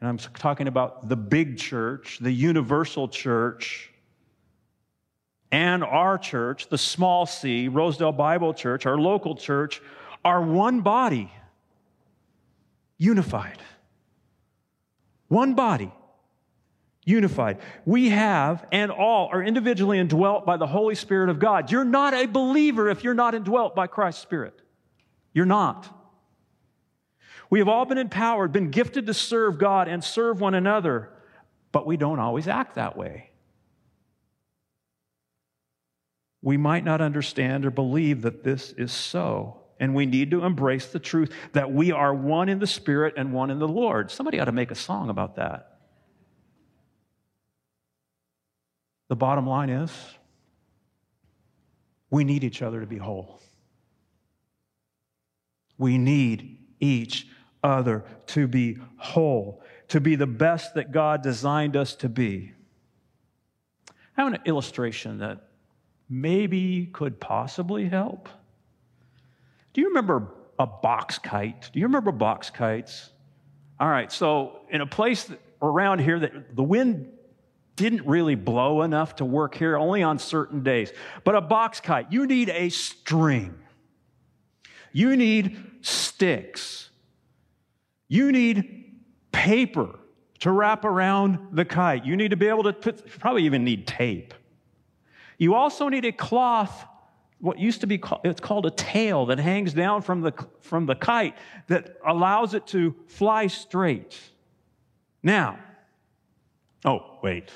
and 0.00 0.08
I'm 0.08 0.16
talking 0.16 0.68
about 0.68 1.08
the 1.08 1.16
big 1.16 1.58
church, 1.58 2.20
the 2.20 2.30
universal 2.30 3.08
church, 3.08 3.90
and 5.50 5.82
our 5.82 6.18
church, 6.18 6.68
the 6.68 6.78
small 6.78 7.26
c, 7.26 7.66
Rosedale 7.66 8.12
Bible 8.12 8.54
Church, 8.54 8.86
our 8.86 8.96
local 8.96 9.34
church, 9.34 9.82
are 10.24 10.40
one 10.40 10.82
body, 10.82 11.32
unified. 12.96 13.60
One 15.28 15.54
body 15.54 15.92
unified. 17.04 17.58
We 17.86 18.10
have, 18.10 18.66
and 18.70 18.90
all 18.90 19.30
are 19.32 19.42
individually 19.42 19.98
indwelt 19.98 20.44
by 20.44 20.58
the 20.58 20.66
Holy 20.66 20.94
Spirit 20.94 21.30
of 21.30 21.38
God. 21.38 21.72
You're 21.72 21.84
not 21.84 22.12
a 22.12 22.26
believer 22.26 22.90
if 22.90 23.02
you're 23.02 23.14
not 23.14 23.34
indwelt 23.34 23.74
by 23.74 23.86
Christ's 23.86 24.20
Spirit. 24.22 24.60
You're 25.32 25.46
not. 25.46 25.94
We 27.50 27.60
have 27.60 27.68
all 27.68 27.86
been 27.86 27.98
empowered, 27.98 28.52
been 28.52 28.70
gifted 28.70 29.06
to 29.06 29.14
serve 29.14 29.58
God 29.58 29.88
and 29.88 30.04
serve 30.04 30.40
one 30.40 30.54
another, 30.54 31.10
but 31.72 31.86
we 31.86 31.96
don't 31.96 32.18
always 32.18 32.46
act 32.46 32.74
that 32.74 32.96
way. 32.96 33.30
We 36.42 36.58
might 36.58 36.84
not 36.84 37.00
understand 37.00 37.64
or 37.64 37.70
believe 37.70 38.22
that 38.22 38.44
this 38.44 38.72
is 38.72 38.92
so. 38.92 39.62
And 39.80 39.94
we 39.94 40.06
need 40.06 40.30
to 40.32 40.44
embrace 40.44 40.86
the 40.86 40.98
truth 40.98 41.32
that 41.52 41.72
we 41.72 41.92
are 41.92 42.12
one 42.12 42.48
in 42.48 42.58
the 42.58 42.66
Spirit 42.66 43.14
and 43.16 43.32
one 43.32 43.50
in 43.50 43.58
the 43.58 43.68
Lord. 43.68 44.10
Somebody 44.10 44.40
ought 44.40 44.46
to 44.46 44.52
make 44.52 44.70
a 44.70 44.76
song 44.76 45.08
about 45.08 45.36
that. 45.36 45.78
The 49.08 49.16
bottom 49.16 49.46
line 49.46 49.70
is 49.70 49.90
we 52.10 52.24
need 52.24 52.44
each 52.44 52.62
other 52.62 52.80
to 52.80 52.86
be 52.86 52.98
whole. 52.98 53.40
We 55.78 55.96
need 55.96 56.58
each 56.80 57.26
other 57.62 58.04
to 58.28 58.46
be 58.46 58.78
whole, 58.96 59.62
to 59.88 60.00
be 60.00 60.16
the 60.16 60.26
best 60.26 60.74
that 60.74 60.92
God 60.92 61.22
designed 61.22 61.76
us 61.76 61.94
to 61.96 62.08
be. 62.08 62.52
I 64.16 64.22
have 64.24 64.32
an 64.32 64.40
illustration 64.44 65.18
that 65.18 65.48
maybe 66.08 66.86
could 66.86 67.20
possibly 67.20 67.88
help. 67.88 68.28
Do 69.72 69.80
you 69.80 69.88
remember 69.88 70.28
a 70.58 70.66
box 70.66 71.18
kite? 71.18 71.70
Do 71.72 71.78
you 71.78 71.86
remember 71.86 72.12
box 72.12 72.50
kites? 72.50 73.10
All 73.78 73.88
right, 73.88 74.10
so 74.10 74.60
in 74.70 74.80
a 74.80 74.86
place 74.86 75.30
around 75.62 76.00
here 76.00 76.18
that 76.18 76.56
the 76.56 76.62
wind 76.62 77.12
didn't 77.76 78.04
really 78.06 78.34
blow 78.34 78.82
enough 78.82 79.16
to 79.16 79.24
work 79.24 79.54
here, 79.54 79.76
only 79.76 80.02
on 80.02 80.18
certain 80.18 80.64
days. 80.64 80.92
But 81.22 81.36
a 81.36 81.40
box 81.40 81.80
kite, 81.80 82.12
you 82.12 82.26
need 82.26 82.48
a 82.48 82.70
string. 82.70 83.54
You 84.92 85.16
need 85.16 85.58
sticks. 85.80 86.90
You 88.08 88.32
need 88.32 88.96
paper 89.30 89.98
to 90.40 90.50
wrap 90.50 90.84
around 90.84 91.38
the 91.52 91.64
kite. 91.64 92.04
You 92.04 92.16
need 92.16 92.30
to 92.30 92.36
be 92.36 92.48
able 92.48 92.64
to 92.64 92.72
put, 92.72 93.06
probably 93.20 93.44
even 93.44 93.64
need 93.64 93.86
tape. 93.86 94.34
You 95.36 95.54
also 95.54 95.88
need 95.88 96.04
a 96.04 96.12
cloth, 96.12 96.84
what 97.40 97.58
used 97.58 97.80
to 97.82 97.86
be 97.86 97.98
called, 97.98 98.22
it's 98.24 98.40
called 98.40 98.66
a 98.66 98.70
tail 98.70 99.26
that 99.26 99.38
hangs 99.38 99.72
down 99.72 100.02
from 100.02 100.20
the, 100.20 100.32
from 100.60 100.86
the 100.86 100.94
kite 100.94 101.36
that 101.68 101.96
allows 102.06 102.54
it 102.54 102.66
to 102.68 102.94
fly 103.06 103.46
straight. 103.46 104.18
Now, 105.22 105.58
oh, 106.84 107.18
wait. 107.22 107.50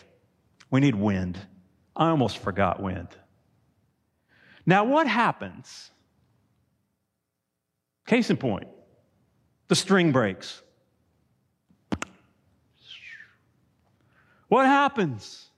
We 0.71 0.81
need 0.81 0.95
wind. 0.95 1.39
I 1.97 2.09
almost 2.09 2.39
forgot 2.39 2.81
wind. 2.81 3.09
Now, 4.65 4.85
what 4.85 5.07
happens? 5.07 5.91
Case 8.07 8.31
in 8.31 8.37
point, 8.37 8.69
the 9.69 9.75
string 9.75 10.13
breaks. 10.13 10.63
What 14.49 14.67
happens 14.67 15.51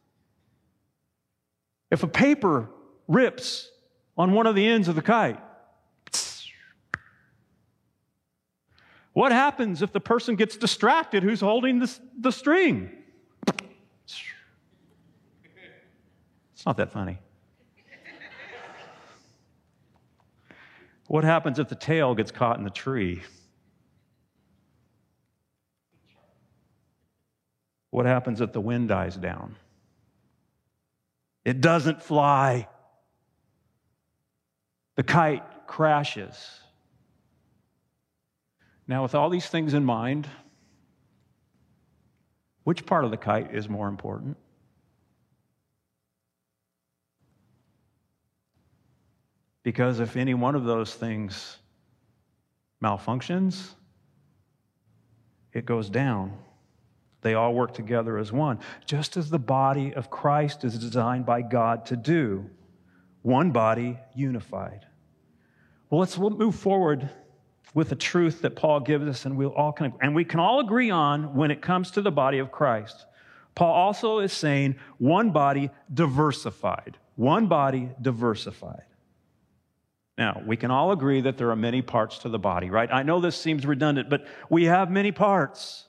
if 1.91 2.03
a 2.03 2.07
paper 2.07 2.71
rips 3.09 3.71
on 4.17 4.33
one 4.33 4.47
of 4.47 4.55
the 4.55 4.67
ends 4.67 4.89
of 4.89 4.95
the 4.95 5.03
kite? 5.03 5.41
What 9.13 9.31
happens 9.31 9.81
if 9.81 9.93
the 9.93 10.01
person 10.01 10.35
gets 10.35 10.57
distracted 10.57 11.23
who's 11.23 11.41
holding 11.41 11.79
the, 11.79 11.99
the 12.19 12.33
string? 12.33 12.91
It's 16.55 16.67
not 16.67 16.77
that 16.79 16.93
funny. 16.93 17.19
what 21.07 21.23
happens 21.23 21.59
if 21.59 21.69
the 21.69 21.75
tail 21.77 22.15
gets 22.15 22.33
caught 22.33 22.59
in 22.59 22.65
the 22.65 22.71
tree? 22.71 23.23
What 27.91 28.07
happens 28.07 28.41
if 28.41 28.53
the 28.53 28.61
wind 28.61 28.89
dies 28.89 29.15
down? 29.17 29.55
It 31.45 31.61
doesn't 31.61 32.03
fly. 32.03 32.67
The 34.97 35.03
kite 35.03 35.67
crashes. 35.67 36.61
Now, 38.87 39.03
with 39.03 39.15
all 39.15 39.31
these 39.31 39.47
things 39.47 39.75
in 39.75 39.85
mind, 39.85 40.29
which 42.65 42.87
part 42.87 43.05
of 43.05 43.11
the 43.11 43.17
kite 43.17 43.55
is 43.55 43.69
more 43.69 43.89
important? 43.89 44.37
Because 49.63 50.01
if 50.01 50.17
any 50.17 50.35
one 50.35 50.55
of 50.55 50.65
those 50.65 50.95
things 50.95 51.59
malfunctions, 52.83 53.71
it 55.53 55.65
goes 55.65 55.89
down. 55.89 56.37
They 57.23 57.33
all 57.33 57.55
work 57.55 57.73
together 57.73 58.19
as 58.19 58.31
one, 58.31 58.59
just 58.85 59.17
as 59.17 59.31
the 59.31 59.39
body 59.39 59.95
of 59.95 60.11
Christ 60.11 60.63
is 60.65 60.79
designed 60.79 61.25
by 61.25 61.41
God 61.41 61.87
to 61.87 61.97
do. 61.97 62.51
One 63.25 63.53
body 63.53 63.99
unified. 64.15 64.85
Well, 65.89 65.99
let's 65.99 66.19
move 66.19 66.55
forward 66.57 67.09
with 67.73 67.89
the 67.89 67.97
truth 67.97 68.43
that 68.43 68.55
Paul 68.55 68.81
gives 68.81 69.09
us, 69.09 69.25
and 69.25 69.39
we'll 69.39 69.49
all 69.49 69.73
of, 69.81 69.93
and 70.03 70.15
we 70.15 70.27
can 70.27 70.41
all 70.41 70.61
agree 70.61 70.91
on 70.91 71.35
when 71.35 71.51
it 71.51 71.63
comes 71.63 71.93
to 71.93 72.03
the 72.03 72.13
body 72.13 72.39
of 72.39 72.53
Christ. 72.53 73.07
Paul 73.55 73.73
also 73.73 74.19
is 74.19 74.31
saying 74.31 74.77
one 74.99 75.31
body 75.31 75.71
diversified. 75.93 76.99
One 77.17 77.47
body 77.47 77.89
diversified. 78.03 78.85
Now, 80.19 80.43
we 80.45 80.59
can 80.59 80.71
all 80.71 80.93
agree 80.93 81.23
that 81.23 81.39
there 81.39 81.51
are 81.51 81.57
many 81.57 81.81
parts 81.81 82.19
to 82.19 82.29
the 82.29 82.39
body, 82.39 82.69
right? 82.69 82.93
I 82.93 83.05
know 83.05 83.23
this 83.23 83.41
seems 83.41 83.65
redundant, 83.65 84.11
but 84.11 84.27
we 84.51 84.65
have 84.65 84.91
many 84.91 85.13
parts. 85.13 85.87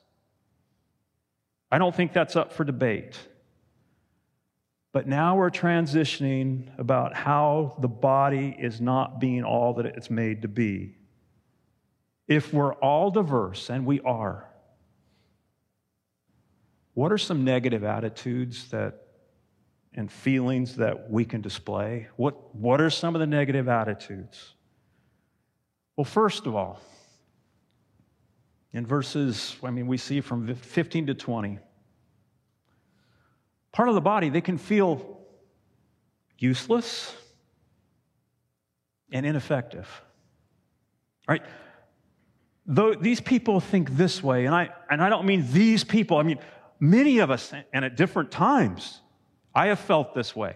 I 1.70 1.80
don't 1.80 1.94
think 1.94 2.14
that's 2.14 2.38
up 2.38 2.54
for 2.54 2.64
debate. 2.64 3.20
But 4.96 5.08
now 5.10 5.36
we're 5.36 5.52
transitioning 5.52 6.70
about 6.78 7.14
how 7.14 7.76
the 7.82 7.90
body 7.90 8.56
is 8.58 8.80
not 8.80 9.20
being 9.20 9.44
all 9.44 9.74
that 9.74 9.86
it's 9.86 10.10
made 10.10 10.44
to 10.44 10.48
be. 10.48 10.96
If 12.30 12.54
we're 12.54 12.76
all 12.76 13.12
diverse, 13.12 13.70
and 13.70 13.86
we 13.86 14.00
are, 14.00 14.50
what 16.94 17.12
are 17.12 17.18
some 17.18 17.44
negative 17.44 17.84
attitudes 17.84 18.70
that 18.70 19.08
and 19.96 20.10
feelings 20.10 20.78
that 20.78 21.12
we 21.12 21.26
can 21.26 21.42
display? 21.42 22.08
What, 22.16 22.56
what 22.56 22.80
are 22.80 22.90
some 22.90 23.16
of 23.16 23.20
the 23.20 23.28
negative 23.28 23.68
attitudes? 23.68 24.54
Well, 25.98 26.06
first 26.06 26.46
of 26.46 26.56
all, 26.56 26.80
in 28.72 28.86
verses, 28.86 29.58
I 29.62 29.72
mean, 29.72 29.88
we 29.88 29.98
see 29.98 30.22
from 30.22 30.56
15 30.56 31.08
to 31.08 31.14
20, 31.14 31.60
part 33.76 33.90
of 33.90 33.96
the 33.96 34.02
body, 34.02 34.30
they 34.30 34.40
can 34.40 34.58
feel 34.58 35.20
useless 36.40 37.14
and 39.12 39.26
ineffective. 39.26 39.86
Right? 41.28 41.42
Though 42.66 42.94
these 42.94 43.20
people 43.20 43.60
think 43.60 43.98
this 43.98 44.24
way, 44.24 44.46
and 44.46 44.56
I, 44.56 44.70
and 44.90 45.02
I 45.02 45.10
don't 45.10 45.26
mean 45.26 45.46
these 45.52 45.84
people, 45.84 46.16
I 46.16 46.24
mean 46.24 46.40
many 46.80 47.20
of 47.20 47.30
us, 47.30 47.52
and 47.74 47.84
at 47.84 47.98
different 47.98 48.32
times, 48.32 49.02
I 49.54 49.68
have 49.68 49.80
felt 49.80 50.16
this 50.16 50.34
way. 50.34 50.56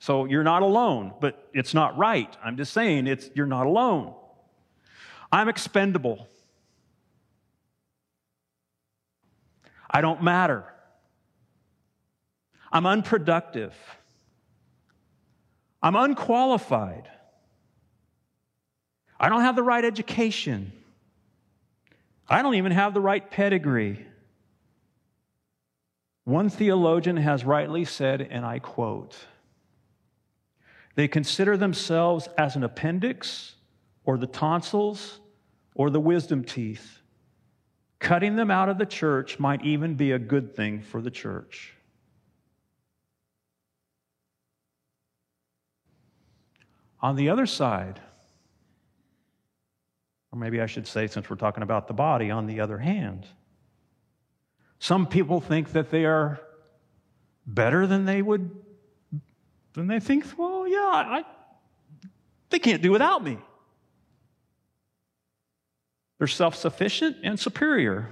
So 0.00 0.24
you're 0.24 0.42
not 0.42 0.62
alone, 0.62 1.12
but 1.20 1.48
it's 1.54 1.72
not 1.72 1.96
right. 1.96 2.36
I'm 2.44 2.56
just 2.56 2.72
saying 2.72 3.06
it's 3.06 3.30
you're 3.32 3.46
not 3.46 3.66
alone. 3.66 4.12
I'm 5.30 5.48
expendable. 5.48 6.26
I 9.88 10.00
don't 10.00 10.24
matter. 10.24 10.64
I'm 12.72 12.86
unproductive. 12.86 13.74
I'm 15.82 15.96
unqualified. 15.96 17.08
I 19.18 19.28
don't 19.28 19.40
have 19.42 19.56
the 19.56 19.62
right 19.62 19.84
education. 19.84 20.72
I 22.28 22.42
don't 22.42 22.54
even 22.54 22.72
have 22.72 22.94
the 22.94 23.00
right 23.00 23.28
pedigree. 23.28 24.06
One 26.24 26.48
theologian 26.48 27.16
has 27.16 27.44
rightly 27.44 27.84
said, 27.84 28.20
and 28.20 28.44
I 28.44 28.60
quote, 28.60 29.16
they 30.94 31.08
consider 31.08 31.56
themselves 31.56 32.28
as 32.36 32.56
an 32.56 32.64
appendix 32.64 33.54
or 34.04 34.18
the 34.18 34.26
tonsils 34.26 35.20
or 35.74 35.90
the 35.90 36.00
wisdom 36.00 36.44
teeth. 36.44 37.00
Cutting 37.98 38.36
them 38.36 38.50
out 38.50 38.68
of 38.68 38.78
the 38.78 38.86
church 38.86 39.38
might 39.38 39.64
even 39.64 39.94
be 39.94 40.12
a 40.12 40.18
good 40.18 40.54
thing 40.54 40.82
for 40.82 41.00
the 41.00 41.10
church. 41.10 41.74
On 47.02 47.16
the 47.16 47.30
other 47.30 47.46
side, 47.46 48.00
or 50.32 50.38
maybe 50.38 50.60
I 50.60 50.66
should 50.66 50.86
say, 50.86 51.06
since 51.06 51.28
we're 51.28 51.36
talking 51.36 51.62
about 51.62 51.88
the 51.88 51.94
body, 51.94 52.30
on 52.30 52.46
the 52.46 52.60
other 52.60 52.78
hand, 52.78 53.26
some 54.78 55.06
people 55.06 55.40
think 55.40 55.72
that 55.72 55.90
they 55.90 56.04
are 56.04 56.40
better 57.46 57.86
than 57.86 58.04
they 58.04 58.22
would, 58.22 58.50
than 59.74 59.86
they 59.86 60.00
think, 60.00 60.24
well, 60.36 60.68
yeah, 60.68 60.78
I, 60.78 61.24
they 62.50 62.58
can't 62.58 62.82
do 62.82 62.90
without 62.92 63.24
me. 63.24 63.38
They're 66.18 66.26
self 66.26 66.54
sufficient 66.54 67.16
and 67.22 67.40
superior. 67.40 68.10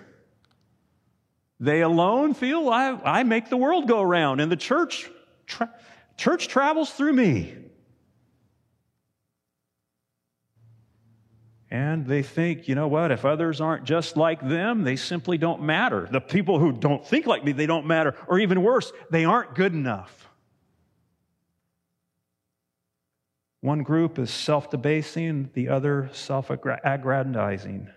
They 1.61 1.83
alone 1.83 2.35
feel 2.35 2.69
I, 2.69 2.99
I 3.05 3.23
make 3.23 3.51
the 3.51 3.57
world 3.57 3.87
go 3.87 4.01
around, 4.01 4.41
and 4.41 4.51
the 4.51 4.57
church, 4.57 5.11
tra- 5.47 5.73
church 6.17 6.49
travels 6.49 6.91
through 6.91 7.13
me. 7.13 7.55
And 11.71 12.07
they 12.07 12.23
think, 12.23 12.67
you 12.67 12.75
know 12.75 12.89
what, 12.89 13.11
if 13.11 13.25
others 13.25 13.61
aren't 13.61 13.85
just 13.85 14.17
like 14.17 14.47
them, 14.47 14.85
they 14.85 14.97
simply 14.97 15.37
don't 15.37 15.63
matter. 15.63 16.09
The 16.11 16.21
people 16.21 16.59
who 16.59 16.73
don't 16.73 17.07
think 17.07 17.27
like 17.27 17.45
me, 17.45 17.53
they 17.53 17.67
don't 17.67 17.87
matter. 17.87 18.15
Or 18.27 18.39
even 18.39 18.63
worse, 18.63 18.91
they 19.11 19.27
aren't 19.27 19.55
good 19.55 19.75
enough. 19.75 20.31
One 23.61 23.83
group 23.83 24.19
is 24.19 24.31
self 24.31 24.71
debasing, 24.71 25.51
the 25.53 25.69
other 25.69 26.09
self 26.13 26.49
aggrandizing. 26.49 27.91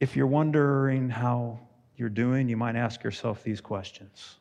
If 0.00 0.16
you're 0.16 0.26
wondering 0.26 1.08
how 1.08 1.60
you're 1.96 2.10
doing, 2.10 2.48
you 2.48 2.58
might 2.58 2.76
ask 2.76 3.02
yourself 3.02 3.42
these 3.42 3.62
questions 3.62 4.36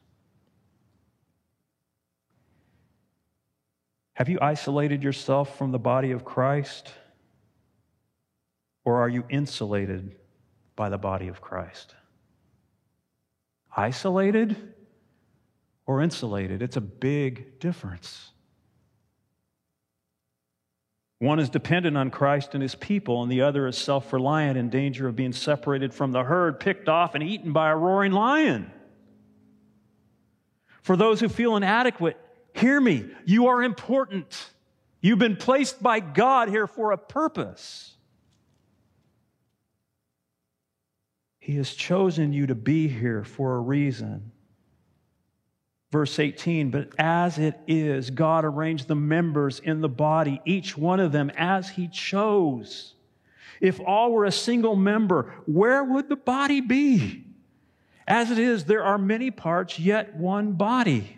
Have 4.13 4.29
you 4.29 4.37
isolated 4.41 5.03
yourself 5.03 5.57
from 5.57 5.71
the 5.71 5.79
body 5.79 6.11
of 6.11 6.23
Christ? 6.23 6.91
Or 8.85 9.01
are 9.01 9.09
you 9.09 9.23
insulated 9.29 10.15
by 10.75 10.89
the 10.89 10.97
body 10.97 11.27
of 11.27 11.41
Christ? 11.41 11.95
Isolated 13.75 14.73
or 15.85 16.01
insulated? 16.01 16.61
It's 16.61 16.77
a 16.77 16.81
big 16.81 17.59
difference. 17.59 18.29
One 21.19 21.39
is 21.39 21.49
dependent 21.49 21.95
on 21.95 22.11
Christ 22.11 22.53
and 22.53 22.61
his 22.61 22.75
people, 22.75 23.23
and 23.23 23.31
the 23.31 23.41
other 23.41 23.65
is 23.65 23.77
self 23.77 24.11
reliant 24.11 24.57
in 24.57 24.69
danger 24.69 25.07
of 25.07 25.15
being 25.15 25.31
separated 25.31 25.93
from 25.93 26.11
the 26.11 26.23
herd, 26.23 26.59
picked 26.59 26.89
off, 26.89 27.15
and 27.15 27.23
eaten 27.23 27.53
by 27.53 27.69
a 27.69 27.77
roaring 27.77 28.11
lion. 28.11 28.69
For 30.81 30.97
those 30.97 31.21
who 31.21 31.29
feel 31.29 31.55
inadequate, 31.55 32.17
Hear 32.53 32.79
me. 32.79 33.05
You 33.25 33.47
are 33.47 33.63
important. 33.63 34.49
You've 35.01 35.19
been 35.19 35.35
placed 35.35 35.83
by 35.83 35.99
God 35.99 36.49
here 36.49 36.67
for 36.67 36.91
a 36.91 36.97
purpose. 36.97 37.93
He 41.39 41.57
has 41.57 41.73
chosen 41.73 42.31
you 42.31 42.47
to 42.47 42.55
be 42.55 42.87
here 42.87 43.23
for 43.25 43.55
a 43.55 43.59
reason. 43.59 44.31
Verse 45.91 46.17
18, 46.17 46.71
but 46.71 46.89
as 46.97 47.37
it 47.37 47.59
is, 47.67 48.09
God 48.09 48.45
arranged 48.45 48.87
the 48.87 48.95
members 48.95 49.59
in 49.59 49.81
the 49.81 49.89
body, 49.89 50.41
each 50.45 50.77
one 50.77 50.99
of 50.99 51.11
them 51.11 51.31
as 51.35 51.69
He 51.69 51.87
chose. 51.87 52.93
If 53.59 53.79
all 53.79 54.11
were 54.11 54.25
a 54.25 54.31
single 54.31 54.75
member, 54.75 55.33
where 55.45 55.83
would 55.83 56.09
the 56.09 56.15
body 56.15 56.61
be? 56.61 57.25
As 58.07 58.31
it 58.31 58.39
is, 58.39 58.65
there 58.65 58.83
are 58.83 58.97
many 58.97 59.29
parts, 59.29 59.77
yet 59.77 60.15
one 60.15 60.53
body. 60.53 61.17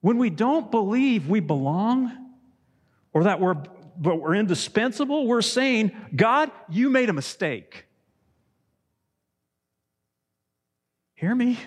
When 0.00 0.18
we 0.18 0.30
don't 0.30 0.70
believe 0.70 1.28
we 1.28 1.40
belong 1.40 2.10
or 3.12 3.24
that 3.24 3.40
we're, 3.40 3.54
but 3.96 4.16
we're 4.16 4.34
indispensable, 4.34 5.26
we're 5.26 5.42
saying, 5.42 5.92
God, 6.14 6.50
you 6.68 6.88
made 6.88 7.10
a 7.10 7.12
mistake. 7.12 7.86
Hear 11.14 11.34
me? 11.34 11.58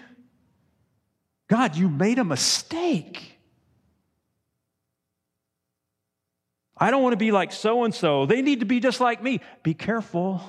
God, 1.47 1.75
you 1.75 1.89
made 1.89 2.17
a 2.17 2.23
mistake. 2.23 3.37
I 6.75 6.89
don't 6.89 7.03
want 7.03 7.13
to 7.13 7.17
be 7.17 7.31
like 7.31 7.51
so 7.51 7.83
and 7.83 7.93
so. 7.93 8.25
They 8.25 8.41
need 8.41 8.61
to 8.61 8.65
be 8.65 8.79
just 8.79 8.99
like 8.99 9.21
me. 9.21 9.41
Be 9.61 9.75
careful. 9.75 10.41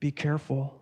Be 0.00 0.10
careful. 0.10 0.75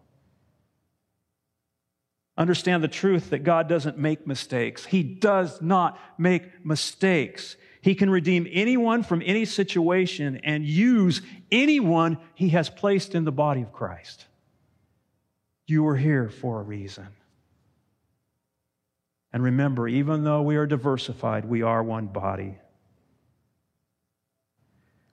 Understand 2.37 2.83
the 2.83 2.89
truth 2.89 3.31
that 3.31 3.45
God 3.45 3.69
doesn't 3.69 3.97
make 3.97 4.27
mistakes. 4.27 4.85
He 4.85 5.03
does 5.03 5.63
not 5.63 5.99
make 6.19 6.65
mistakes. 6.65 7.57
He 7.81 7.95
can 7.95 8.11
redeem 8.11 8.49
anyone 8.51 9.03
from 9.03 9.23
any 9.25 9.45
situation 9.45 10.41
and 10.43 10.65
use 10.65 11.23
anyone 11.53 12.19
he 12.35 12.49
has 12.49 12.69
placed 12.69 13.15
in 13.15 13.25
the 13.25 13.33
body 13.33 13.63
of 13.63 13.73
Christ. 13.73 14.27
You 15.67 15.87
are 15.87 15.97
here 15.97 16.29
for 16.29 16.61
a 16.61 16.63
reason. 16.63 17.07
And 19.33 19.43
remember, 19.43 19.87
even 19.87 20.25
though 20.25 20.43
we 20.43 20.57
are 20.57 20.67
diversified, 20.67 21.45
we 21.45 21.63
are 21.63 21.83
one 21.83 22.07
body. 22.07 22.57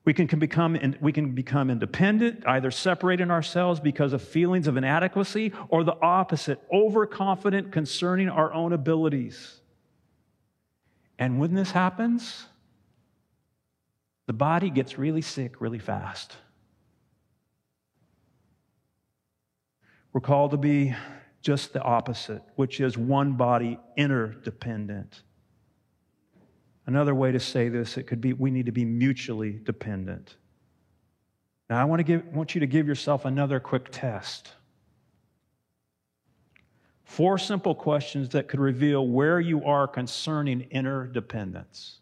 We 0.04 0.14
can, 0.16 0.28
become, 0.40 0.96
we 1.00 1.12
can 1.12 1.36
become 1.36 1.70
independent, 1.70 2.44
either 2.48 2.72
separating 2.72 3.30
ourselves 3.30 3.80
because 3.80 4.14
of 4.14 4.24
feelings 4.24 4.68
of 4.68 4.76
inadequacy, 4.76 5.54
or 5.70 5.84
the 5.84 5.96
opposite, 6.02 6.60
overconfident 6.74 7.72
concerning 7.72 8.28
our 8.28 8.52
own 8.52 8.74
abilities. 8.74 9.60
And 11.20 11.40
when 11.40 11.54
this 11.54 11.70
happens, 11.70 12.48
the 14.26 14.34
body 14.34 14.72
gets 14.72 14.98
really 14.98 15.22
sick 15.22 15.62
really 15.62 15.78
fast. 15.78 16.36
We're 20.14 20.22
called 20.22 20.52
to 20.52 20.58
be 20.58 20.96
just 21.42 21.74
the 21.74 21.82
opposite, 21.82 22.42
which 22.56 22.80
is 22.80 22.98
one 22.98 23.34
body 23.34 23.80
interdependent. 23.98 25.22
Another 26.86 27.14
way 27.16 27.32
to 27.32 27.40
say 27.40 27.70
this, 27.70 27.98
it 27.98 28.04
could 28.04 28.22
be 28.22 28.34
we 28.34 28.52
need 28.52 28.66
to 28.66 28.72
be 28.72 28.86
mutually 28.86 29.60
dependent. 29.64 30.36
Now, 31.70 31.80
I 31.82 31.86
want, 31.86 32.00
to 32.00 32.04
give, 32.04 32.26
want 32.28 32.54
you 32.56 32.60
to 32.62 32.68
give 32.68 32.88
yourself 32.88 33.24
another 33.26 33.60
quick 33.60 33.90
test. 33.92 34.52
Four 37.04 37.38
simple 37.38 37.76
questions 37.76 38.30
that 38.30 38.48
could 38.48 38.60
reveal 38.60 39.08
where 39.08 39.40
you 39.40 39.64
are 39.66 39.88
concerning 39.88 40.62
interdependence. 40.72 42.00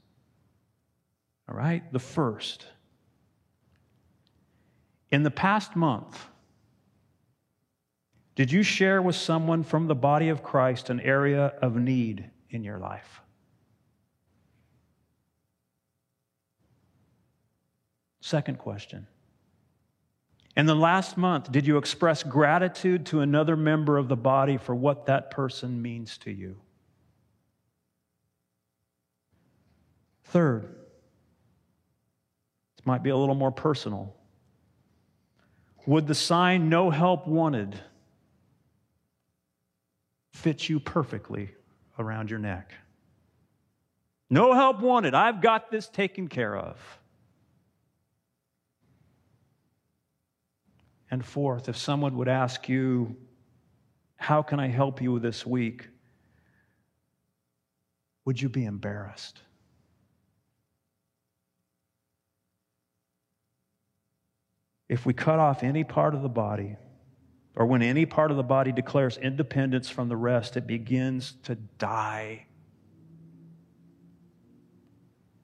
All 1.49 1.55
right? 1.55 1.91
The 1.91 1.99
first. 1.99 2.65
In 5.11 5.23
the 5.23 5.31
past 5.31 5.75
month, 5.75 6.27
Did 8.39 8.53
you 8.53 8.63
share 8.63 9.01
with 9.01 9.17
someone 9.17 9.65
from 9.65 9.87
the 9.87 9.95
body 9.95 10.29
of 10.29 10.43
Christ 10.43 10.89
an 10.89 11.01
area 11.01 11.47
of 11.61 11.75
need 11.75 12.29
in 12.51 12.63
your 12.63 12.77
life? 12.77 13.19
Second 18.21 18.58
question. 18.58 19.08
In 20.58 20.65
the 20.65 20.75
last 20.75 21.17
month, 21.17 21.51
did 21.51 21.65
you 21.65 21.77
express 21.77 22.21
gratitude 22.21 23.05
to 23.08 23.21
another 23.21 23.55
member 23.55 23.97
of 23.97 24.10
the 24.10 24.17
body 24.17 24.58
for 24.58 24.75
what 24.75 25.05
that 25.05 25.32
person 25.32 25.82
means 25.82 26.17
to 26.19 26.32
you? 26.32 26.58
Third, 30.25 30.63
this 32.77 32.86
might 32.86 33.03
be 33.03 33.10
a 33.10 33.17
little 33.17 33.36
more 33.36 33.51
personal. 33.51 34.15
Would 35.86 36.08
the 36.08 36.15
sign 36.15 36.69
no 36.69 36.89
help 36.89 37.25
wanted 37.25 37.79
fit 40.34 40.67
you 40.67 40.79
perfectly 40.79 41.51
around 41.97 42.29
your 42.29 42.39
neck? 42.39 42.73
No 44.29 44.53
help 44.53 44.82
wanted. 44.82 45.15
I've 45.15 45.41
got 45.41 45.71
this 45.71 45.88
taken 45.88 46.27
care 46.27 46.55
of. 46.55 46.98
And 51.12 51.26
fourth, 51.26 51.69
if 51.69 51.78
someone 51.78 52.15
would 52.17 52.28
ask 52.28 52.69
you, 52.69 53.15
How 54.17 54.41
can 54.41 54.60
I 54.60 54.67
help 54.67 55.02
you 55.02 55.19
this 55.19 55.45
week? 55.45 55.88
Would 58.26 58.41
you 58.41 58.50
be 58.50 58.65
embarrassed? 58.65 59.41
If 64.88 65.06
we 65.06 65.13
cut 65.13 65.39
off 65.39 65.63
any 65.63 65.84
part 65.84 66.15
of 66.15 66.24
the 66.24 66.30
body, 66.30 66.76
or 67.56 67.65
when 67.65 67.82
any 67.82 68.06
part 68.06 68.32
of 68.32 68.38
the 68.38 68.43
body 68.43 68.72
declares 68.72 69.17
independence 69.17 69.89
from 69.89 70.10
the 70.10 70.17
rest, 70.17 70.58
it 70.58 70.65
begins 70.65 71.34
to 71.43 71.56
die. 71.56 72.45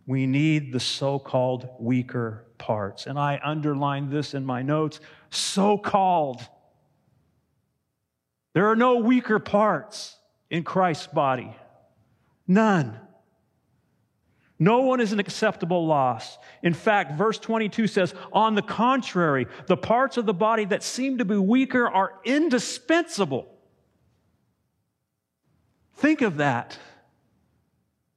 We 0.07 0.27
need 0.27 0.71
the 0.71 0.79
so 0.79 1.19
called 1.19 1.67
weaker 1.79 2.45
parts. 2.57 3.07
And 3.07 3.19
I 3.19 3.39
underlined 3.43 4.11
this 4.11 4.33
in 4.33 4.45
my 4.45 4.61
notes 4.61 4.99
so 5.29 5.77
called. 5.77 6.41
There 8.53 8.67
are 8.67 8.75
no 8.75 8.97
weaker 8.97 9.39
parts 9.39 10.17
in 10.49 10.63
Christ's 10.63 11.07
body. 11.07 11.55
None. 12.47 12.99
No 14.57 14.81
one 14.81 15.01
is 15.01 15.11
an 15.11 15.19
acceptable 15.19 15.85
loss. 15.85 16.37
In 16.63 16.73
fact, 16.73 17.17
verse 17.17 17.37
22 17.37 17.87
says, 17.87 18.13
on 18.31 18.55
the 18.55 18.61
contrary, 18.61 19.47
the 19.67 19.75
parts 19.75 20.15
of 20.15 20.25
the 20.25 20.33
body 20.33 20.63
that 20.65 20.83
seem 20.83 21.17
to 21.17 21.25
be 21.25 21.35
weaker 21.35 21.87
are 21.87 22.13
indispensable. 22.23 23.47
Think 25.95 26.21
of 26.21 26.37
that. 26.37 26.77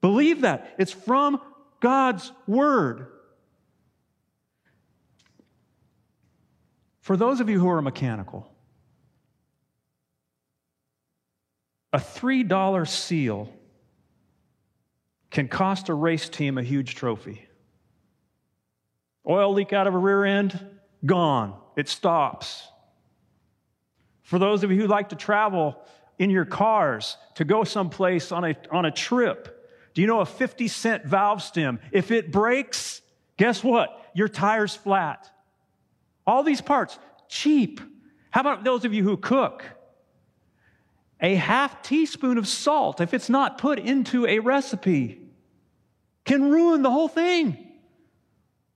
Believe 0.00 0.42
that. 0.42 0.74
It's 0.78 0.92
from 0.92 1.40
God's 1.80 2.30
word. 2.46 3.08
For 7.08 7.16
those 7.16 7.40
of 7.40 7.48
you 7.48 7.58
who 7.58 7.70
are 7.70 7.80
mechanical, 7.80 8.46
a 11.90 11.96
$3 11.96 12.86
seal 12.86 13.50
can 15.30 15.48
cost 15.48 15.88
a 15.88 15.94
race 15.94 16.28
team 16.28 16.58
a 16.58 16.62
huge 16.62 16.96
trophy. 16.96 17.48
Oil 19.26 19.54
leak 19.54 19.72
out 19.72 19.86
of 19.86 19.94
a 19.94 19.98
rear 19.98 20.22
end, 20.26 20.60
gone. 21.06 21.58
It 21.78 21.88
stops. 21.88 22.68
For 24.20 24.38
those 24.38 24.62
of 24.62 24.70
you 24.70 24.78
who 24.78 24.86
like 24.86 25.08
to 25.08 25.16
travel 25.16 25.82
in 26.18 26.28
your 26.28 26.44
cars 26.44 27.16
to 27.36 27.46
go 27.46 27.64
someplace 27.64 28.32
on 28.32 28.44
a, 28.44 28.54
on 28.70 28.84
a 28.84 28.90
trip, 28.90 29.70
do 29.94 30.02
you 30.02 30.06
know 30.06 30.20
a 30.20 30.26
50 30.26 30.68
cent 30.68 31.06
valve 31.06 31.42
stem? 31.42 31.80
If 31.90 32.10
it 32.10 32.30
breaks, 32.30 33.00
guess 33.38 33.64
what? 33.64 33.98
Your 34.12 34.28
tire's 34.28 34.74
flat. 34.74 35.30
All 36.28 36.42
these 36.42 36.60
parts, 36.60 36.98
cheap. 37.26 37.80
How 38.30 38.42
about 38.42 38.62
those 38.62 38.84
of 38.84 38.92
you 38.92 39.02
who 39.02 39.16
cook? 39.16 39.64
A 41.22 41.34
half 41.34 41.80
teaspoon 41.80 42.36
of 42.36 42.46
salt, 42.46 43.00
if 43.00 43.14
it's 43.14 43.30
not 43.30 43.56
put 43.56 43.78
into 43.78 44.26
a 44.26 44.38
recipe, 44.38 45.22
can 46.26 46.50
ruin 46.50 46.82
the 46.82 46.90
whole 46.90 47.08
thing. 47.08 47.56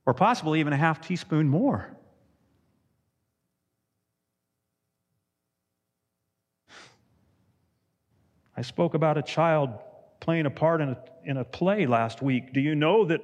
Or 0.07 0.15
possibly 0.15 0.61
even 0.61 0.73
a 0.73 0.77
half 0.77 0.99
teaspoon 0.99 1.47
more. 1.47 1.95
I 8.57 8.63
spoke 8.63 8.95
about 8.95 9.19
a 9.19 9.21
child 9.21 9.69
playing 10.19 10.47
a 10.47 10.51
part 10.51 10.81
in 10.81 10.89
a, 10.89 10.97
in 11.23 11.37
a 11.37 11.45
play 11.45 11.85
last 11.85 12.23
week. 12.23 12.51
Do 12.51 12.59
you 12.59 12.73
know 12.73 13.05
that 13.05 13.21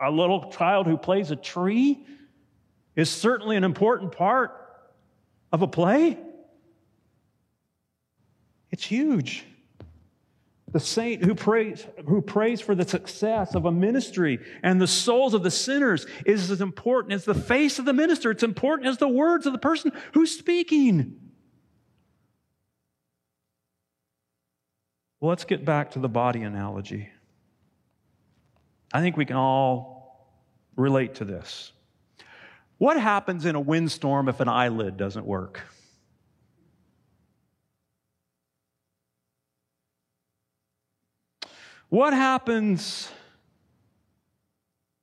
a 0.00 0.10
little 0.10 0.50
child 0.50 0.86
who 0.86 0.96
plays 0.96 1.30
a 1.30 1.36
tree 1.36 2.06
is 2.98 3.08
certainly 3.08 3.56
an 3.56 3.62
important 3.62 4.10
part 4.10 4.50
of 5.52 5.62
a 5.62 5.68
play? 5.68 6.18
It's 8.72 8.84
huge. 8.84 9.44
The 10.72 10.80
saint 10.80 11.24
who 11.24 11.36
prays, 11.36 11.86
who 12.08 12.20
prays 12.20 12.60
for 12.60 12.74
the 12.74 12.86
success 12.86 13.54
of 13.54 13.66
a 13.66 13.70
ministry 13.70 14.40
and 14.64 14.80
the 14.80 14.88
souls 14.88 15.32
of 15.32 15.44
the 15.44 15.50
sinners 15.50 16.06
is 16.26 16.50
as 16.50 16.60
important 16.60 17.14
as 17.14 17.24
the 17.24 17.36
face 17.36 17.78
of 17.78 17.84
the 17.84 17.92
minister. 17.92 18.32
It's 18.32 18.42
important 18.42 18.88
as 18.88 18.98
the 18.98 19.08
words 19.08 19.46
of 19.46 19.52
the 19.52 19.60
person 19.60 19.92
who's 20.12 20.36
speaking. 20.36 21.20
Well, 25.20 25.28
let's 25.28 25.44
get 25.44 25.64
back 25.64 25.92
to 25.92 26.00
the 26.00 26.08
body 26.08 26.42
analogy. 26.42 27.10
I 28.92 29.00
think 29.00 29.16
we 29.16 29.24
can 29.24 29.36
all 29.36 30.34
relate 30.74 31.14
to 31.16 31.24
this. 31.24 31.72
What 32.78 32.98
happens 32.98 33.44
in 33.44 33.56
a 33.56 33.60
windstorm 33.60 34.28
if 34.28 34.40
an 34.40 34.48
eyelid 34.48 34.96
doesn't 34.96 35.26
work? 35.26 35.60
What 41.88 42.12
happens 42.12 43.10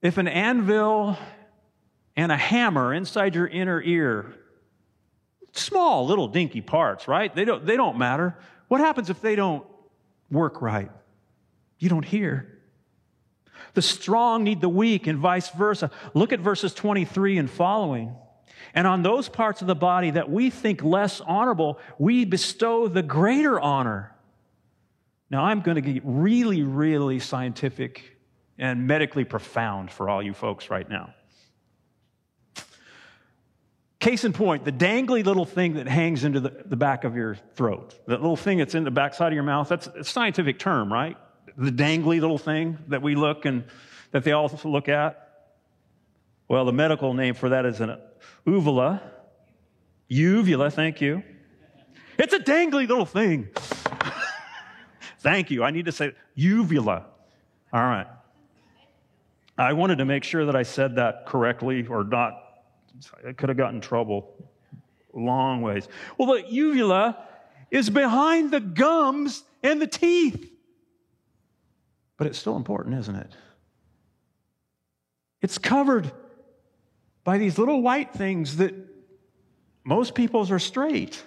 if 0.01 0.17
an 0.17 0.27
anvil 0.27 1.17
and 2.15 2.31
a 2.31 2.37
hammer 2.37 2.93
inside 2.93 3.35
your 3.35 3.47
inner 3.47 3.81
ear, 3.81 4.35
small 5.51 6.05
little 6.05 6.27
dinky 6.27 6.61
parts, 6.61 7.07
right? 7.07 7.33
They 7.33 7.43
don't, 7.43 7.65
they 7.65 7.75
don't 7.75 7.97
matter. 7.97 8.37
What 8.67 8.81
happens 8.81 9.09
if 9.09 9.19
they 9.19 9.35
don't 9.35 9.65
work 10.29 10.61
right? 10.61 10.91
You 11.79 11.89
don't 11.89 12.05
hear. 12.05 12.54
The 13.73 13.81
strong 13.81 14.43
need 14.43 14.61
the 14.61 14.69
weak, 14.69 15.07
and 15.07 15.19
vice 15.19 15.49
versa. 15.49 15.91
Look 16.13 16.33
at 16.33 16.39
verses 16.39 16.73
23 16.73 17.37
and 17.37 17.49
following. 17.49 18.15
And 18.73 18.87
on 18.87 19.03
those 19.03 19.29
parts 19.29 19.61
of 19.61 19.67
the 19.67 19.75
body 19.75 20.11
that 20.11 20.29
we 20.29 20.49
think 20.49 20.83
less 20.83 21.21
honorable, 21.21 21.79
we 21.97 22.25
bestow 22.25 22.87
the 22.87 23.03
greater 23.03 23.59
honor. 23.59 24.15
Now, 25.29 25.45
I'm 25.45 25.61
going 25.61 25.75
to 25.75 25.81
get 25.81 26.03
really, 26.05 26.63
really 26.63 27.19
scientific 27.19 28.17
and 28.57 28.87
medically 28.87 29.25
profound 29.25 29.91
for 29.91 30.09
all 30.09 30.21
you 30.21 30.33
folks 30.33 30.69
right 30.69 30.89
now. 30.89 31.13
Case 33.99 34.23
in 34.23 34.33
point, 34.33 34.65
the 34.65 34.71
dangly 34.71 35.25
little 35.25 35.45
thing 35.45 35.73
that 35.73 35.87
hangs 35.87 36.23
into 36.25 36.39
the, 36.39 36.63
the 36.65 36.75
back 36.75 37.05
of 37.05 37.15
your 37.15 37.35
throat, 37.55 37.95
that 38.07 38.21
little 38.21 38.35
thing 38.35 38.59
that's 38.59 38.75
in 38.75 38.83
the 38.83 38.91
backside 38.91 39.29
of 39.29 39.33
your 39.33 39.43
mouth, 39.43 39.67
that's 39.67 39.87
a 39.87 40.03
scientific 40.03 40.59
term, 40.59 40.93
right? 40.93 41.17
The 41.57 41.71
dangly 41.71 42.19
little 42.19 42.37
thing 42.37 42.77
that 42.87 43.01
we 43.01 43.15
look 43.15 43.45
and 43.45 43.63
that 44.11 44.23
they 44.23 44.31
all 44.31 44.51
look 44.63 44.89
at? 44.89 45.21
Well, 46.47 46.65
the 46.65 46.73
medical 46.73 47.13
name 47.13 47.33
for 47.33 47.49
that 47.49 47.65
is 47.65 47.81
an 47.81 47.97
uvula. 48.45 49.01
Uvula, 50.07 50.69
thank 50.69 51.01
you. 51.01 51.23
It's 52.17 52.33
a 52.33 52.39
dangly 52.39 52.87
little 52.87 53.05
thing. 53.05 53.49
thank 55.19 55.49
you. 55.49 55.63
I 55.63 55.71
need 55.71 55.85
to 55.85 55.91
say 55.91 56.13
uvula. 56.35 57.05
All 57.73 57.81
right. 57.81 58.07
I 59.57 59.73
wanted 59.73 59.97
to 59.97 60.05
make 60.05 60.23
sure 60.23 60.45
that 60.45 60.55
I 60.55 60.63
said 60.63 60.95
that 60.95 61.25
correctly 61.25 61.87
or 61.87 62.03
not. 62.03 62.41
I 63.27 63.33
could 63.33 63.49
have 63.49 63.57
gotten 63.57 63.81
trouble 63.81 64.33
long 65.13 65.61
ways. 65.61 65.87
Well, 66.17 66.35
the 66.35 66.49
uvula 66.49 67.17
is 67.71 67.89
behind 67.89 68.51
the 68.51 68.59
gums 68.59 69.43
and 69.63 69.81
the 69.81 69.87
teeth. 69.87 70.51
But 72.17 72.27
it's 72.27 72.37
still 72.37 72.55
important, 72.55 72.97
isn't 72.99 73.15
it? 73.15 73.31
It's 75.41 75.57
covered 75.57 76.11
by 77.23 77.37
these 77.37 77.57
little 77.57 77.81
white 77.81 78.13
things 78.13 78.57
that 78.57 78.73
most 79.83 80.15
people's 80.15 80.51
are 80.51 80.59
straight. 80.59 81.21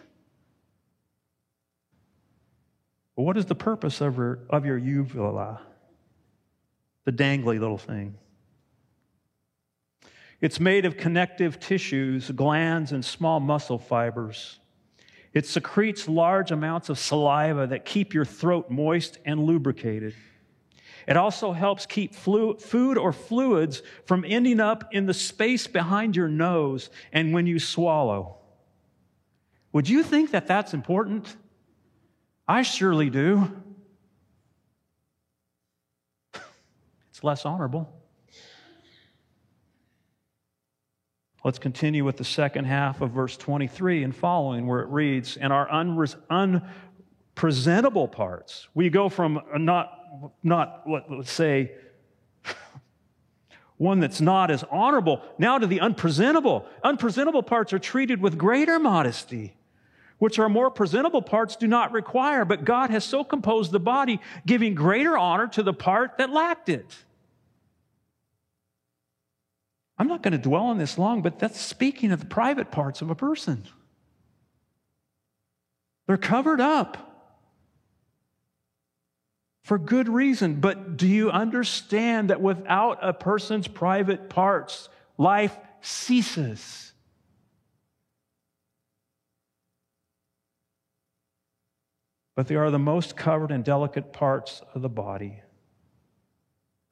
But 3.16 3.22
what 3.22 3.36
is 3.36 3.46
the 3.46 3.54
purpose 3.54 4.00
of 4.00 4.16
your, 4.16 4.40
of 4.48 4.64
your 4.64 4.78
uvula? 4.78 5.60
The 7.04 7.12
dangly 7.12 7.58
little 7.58 7.78
thing. 7.78 8.16
It's 10.40 10.60
made 10.60 10.84
of 10.84 10.96
connective 10.96 11.58
tissues, 11.58 12.30
glands, 12.30 12.92
and 12.92 13.04
small 13.04 13.40
muscle 13.40 13.78
fibers. 13.78 14.60
It 15.32 15.46
secretes 15.46 16.08
large 16.08 16.52
amounts 16.52 16.88
of 16.88 16.98
saliva 16.98 17.66
that 17.66 17.84
keep 17.84 18.14
your 18.14 18.24
throat 18.24 18.70
moist 18.70 19.18
and 19.24 19.40
lubricated. 19.40 20.14
It 21.06 21.16
also 21.16 21.52
helps 21.52 21.86
keep 21.86 22.14
flu- 22.14 22.56
food 22.56 22.98
or 22.98 23.12
fluids 23.12 23.82
from 24.04 24.24
ending 24.26 24.60
up 24.60 24.92
in 24.92 25.06
the 25.06 25.14
space 25.14 25.66
behind 25.66 26.16
your 26.16 26.28
nose 26.28 26.90
and 27.12 27.32
when 27.32 27.46
you 27.46 27.58
swallow. 27.58 28.36
Would 29.72 29.88
you 29.88 30.02
think 30.02 30.32
that 30.32 30.46
that's 30.46 30.74
important? 30.74 31.34
I 32.46 32.62
surely 32.62 33.10
do. 33.10 33.50
It's 37.10 37.24
less 37.24 37.44
honorable. 37.44 37.92
Let's 41.44 41.58
continue 41.58 42.04
with 42.04 42.16
the 42.16 42.24
second 42.24 42.64
half 42.66 43.00
of 43.00 43.12
verse 43.12 43.36
23 43.36 44.02
and 44.04 44.14
following, 44.14 44.66
where 44.66 44.80
it 44.80 44.88
reads, 44.88 45.36
And 45.36 45.52
our 45.52 45.70
unpresentable 45.70 48.08
parts. 48.08 48.66
We 48.74 48.90
go 48.90 49.08
from 49.08 49.40
not, 49.56 49.97
not 50.42 50.86
what, 50.86 51.10
let's 51.10 51.30
say, 51.30 51.72
one 53.76 54.00
that's 54.00 54.20
not 54.20 54.50
as 54.50 54.64
honorable, 54.70 55.22
now 55.38 55.58
to 55.58 55.66
the 55.66 55.80
unpresentable. 55.80 56.66
Unpresentable 56.82 57.42
parts 57.42 57.72
are 57.72 57.78
treated 57.78 58.20
with 58.20 58.36
greater 58.36 58.78
modesty, 58.78 59.56
which 60.18 60.38
our 60.38 60.48
more 60.48 60.70
presentable 60.70 61.22
parts 61.22 61.54
do 61.54 61.68
not 61.68 61.92
require. 61.92 62.44
But 62.44 62.64
God 62.64 62.90
has 62.90 63.04
so 63.04 63.22
composed 63.22 63.70
the 63.70 63.80
body, 63.80 64.20
giving 64.44 64.74
greater 64.74 65.16
honor 65.16 65.46
to 65.48 65.62
the 65.62 65.72
part 65.72 66.18
that 66.18 66.30
lacked 66.30 66.68
it. 66.68 66.86
I'm 69.96 70.08
not 70.08 70.22
going 70.22 70.32
to 70.32 70.38
dwell 70.38 70.64
on 70.64 70.78
this 70.78 70.98
long, 70.98 71.22
but 71.22 71.38
that's 71.38 71.60
speaking 71.60 72.12
of 72.12 72.20
the 72.20 72.26
private 72.26 72.70
parts 72.70 73.00
of 73.00 73.10
a 73.10 73.14
person. 73.14 73.64
They're 76.06 76.16
covered 76.16 76.60
up 76.60 77.07
for 79.68 79.76
good 79.76 80.08
reason. 80.08 80.54
But 80.60 80.96
do 80.96 81.06
you 81.06 81.30
understand 81.30 82.30
that 82.30 82.40
without 82.40 83.00
a 83.02 83.12
person's 83.12 83.68
private 83.68 84.30
parts, 84.30 84.88
life 85.18 85.54
ceases? 85.82 86.94
But 92.34 92.48
they 92.48 92.54
are 92.54 92.70
the 92.70 92.78
most 92.78 93.14
covered 93.14 93.50
and 93.50 93.62
delicate 93.62 94.14
parts 94.14 94.62
of 94.74 94.80
the 94.80 94.88
body. 94.88 95.42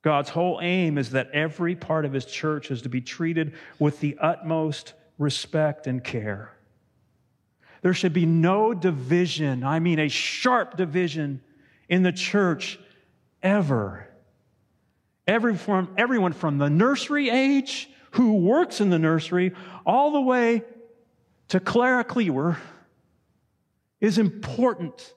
God's 0.02 0.28
whole 0.28 0.60
aim 0.60 0.98
is 0.98 1.12
that 1.12 1.30
every 1.30 1.76
part 1.76 2.04
of 2.04 2.12
his 2.12 2.26
church 2.26 2.70
is 2.70 2.82
to 2.82 2.90
be 2.90 3.00
treated 3.00 3.54
with 3.78 4.00
the 4.00 4.18
utmost 4.20 4.92
respect 5.16 5.86
and 5.86 6.04
care. 6.04 6.52
There 7.80 7.94
should 7.94 8.12
be 8.12 8.26
no 8.26 8.74
division, 8.74 9.64
I 9.64 9.78
mean 9.78 9.98
a 9.98 10.08
sharp 10.08 10.76
division 10.76 11.40
in 11.88 12.02
the 12.02 12.12
church 12.12 12.78
ever. 13.42 14.08
Every 15.26 15.56
from, 15.56 15.94
everyone 15.96 16.32
from 16.32 16.58
the 16.58 16.70
nursery 16.70 17.30
age 17.30 17.90
who 18.12 18.34
works 18.34 18.80
in 18.80 18.90
the 18.90 18.98
nursery 18.98 19.52
all 19.84 20.12
the 20.12 20.20
way 20.20 20.62
to 21.48 21.60
Clara 21.60 22.04
Cleaver 22.04 22.58
is 24.00 24.18
important 24.18 25.12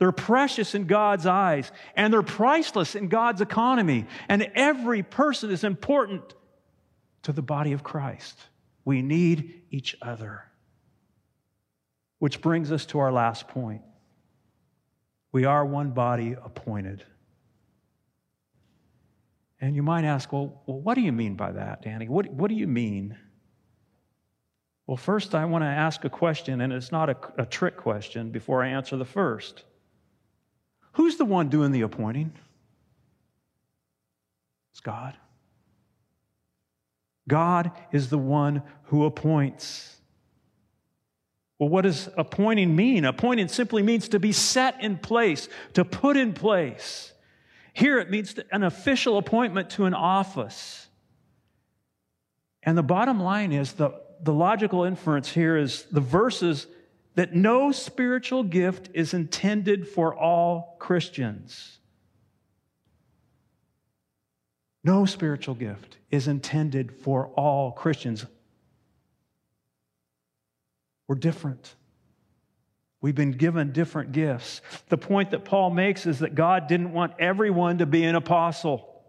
they're 0.00 0.12
precious 0.12 0.74
in 0.74 0.86
God's 0.86 1.26
eyes 1.26 1.70
and 1.94 2.12
they're 2.12 2.22
priceless 2.22 2.94
in 2.94 3.08
God's 3.08 3.42
economy. 3.42 4.06
And 4.30 4.50
every 4.54 5.02
person 5.02 5.50
is 5.50 5.62
important 5.62 6.34
to 7.22 7.32
the 7.32 7.42
body 7.42 7.72
of 7.72 7.84
Christ. 7.84 8.40
We 8.86 9.02
need 9.02 9.60
each 9.70 9.94
other. 10.00 10.44
Which 12.18 12.40
brings 12.40 12.72
us 12.72 12.86
to 12.86 12.98
our 12.98 13.12
last 13.12 13.48
point. 13.48 13.82
We 15.32 15.44
are 15.44 15.64
one 15.64 15.90
body 15.90 16.32
appointed. 16.32 17.04
And 19.60 19.76
you 19.76 19.82
might 19.82 20.04
ask, 20.04 20.32
well, 20.32 20.62
well 20.66 20.80
what 20.80 20.94
do 20.94 21.02
you 21.02 21.12
mean 21.12 21.34
by 21.34 21.52
that, 21.52 21.82
Danny? 21.82 22.08
What, 22.08 22.28
what 22.32 22.48
do 22.48 22.54
you 22.54 22.66
mean? 22.66 23.16
Well, 24.86 24.96
first, 24.96 25.34
I 25.34 25.44
want 25.44 25.62
to 25.62 25.68
ask 25.68 26.04
a 26.04 26.10
question, 26.10 26.60
and 26.60 26.72
it's 26.72 26.90
not 26.90 27.10
a, 27.10 27.16
a 27.38 27.46
trick 27.46 27.76
question 27.76 28.30
before 28.30 28.64
I 28.64 28.68
answer 28.68 28.96
the 28.96 29.04
first. 29.04 29.62
Who's 30.94 31.16
the 31.16 31.24
one 31.24 31.48
doing 31.48 31.70
the 31.70 31.82
appointing? 31.82 32.32
It's 34.72 34.80
God. 34.80 35.16
God 37.28 37.70
is 37.92 38.10
the 38.10 38.18
one 38.18 38.62
who 38.84 39.04
appoints. 39.04 39.99
Well, 41.60 41.68
what 41.68 41.82
does 41.82 42.08
appointing 42.16 42.74
mean? 42.74 43.04
Appointing 43.04 43.48
simply 43.48 43.82
means 43.82 44.08
to 44.08 44.18
be 44.18 44.32
set 44.32 44.82
in 44.82 44.96
place, 44.96 45.46
to 45.74 45.84
put 45.84 46.16
in 46.16 46.32
place. 46.32 47.12
Here 47.74 47.98
it 47.98 48.10
means 48.10 48.34
an 48.50 48.62
official 48.62 49.18
appointment 49.18 49.68
to 49.70 49.84
an 49.84 49.92
office. 49.92 50.88
And 52.62 52.78
the 52.78 52.82
bottom 52.82 53.20
line 53.20 53.52
is 53.52 53.74
the, 53.74 53.92
the 54.22 54.32
logical 54.32 54.84
inference 54.84 55.32
here 55.32 55.58
is 55.58 55.84
the 55.92 56.00
verses 56.00 56.66
that 57.14 57.34
no 57.34 57.72
spiritual 57.72 58.42
gift 58.42 58.88
is 58.94 59.12
intended 59.12 59.86
for 59.86 60.16
all 60.16 60.76
Christians. 60.78 61.78
No 64.82 65.04
spiritual 65.04 65.56
gift 65.56 65.98
is 66.10 66.26
intended 66.26 66.90
for 66.90 67.26
all 67.36 67.72
Christians. 67.72 68.24
We're 71.10 71.16
different. 71.16 71.74
We've 73.00 73.16
been 73.16 73.32
given 73.32 73.72
different 73.72 74.12
gifts. 74.12 74.60
The 74.90 74.96
point 74.96 75.32
that 75.32 75.44
Paul 75.44 75.70
makes 75.70 76.06
is 76.06 76.20
that 76.20 76.36
God 76.36 76.68
didn't 76.68 76.92
want 76.92 77.14
everyone 77.18 77.78
to 77.78 77.86
be 77.86 78.04
an 78.04 78.14
apostle. 78.14 79.02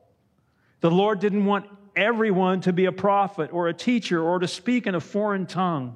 The 0.80 0.90
Lord 0.90 1.20
didn't 1.20 1.46
want 1.46 1.68
everyone 1.96 2.62
to 2.62 2.74
be 2.74 2.86
a 2.86 2.92
prophet 2.92 3.52
or 3.54 3.68
a 3.68 3.74
teacher 3.76 4.20
or 4.20 4.40
to 4.40 4.48
speak 4.48 4.88
in 4.88 4.96
a 4.96 5.00
foreign 5.00 5.46
tongue. 5.46 5.96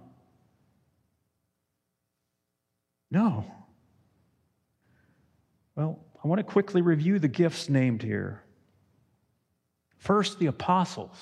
No. 3.10 3.44
Well, 5.76 6.06
I 6.24 6.28
want 6.28 6.38
to 6.38 6.44
quickly 6.44 6.84
review 6.84 7.18
the 7.18 7.28
gifts 7.28 7.68
named 7.68 8.04
here. 8.04 8.44
First, 9.98 10.38
the 10.38 10.46
apostles. 10.46 11.18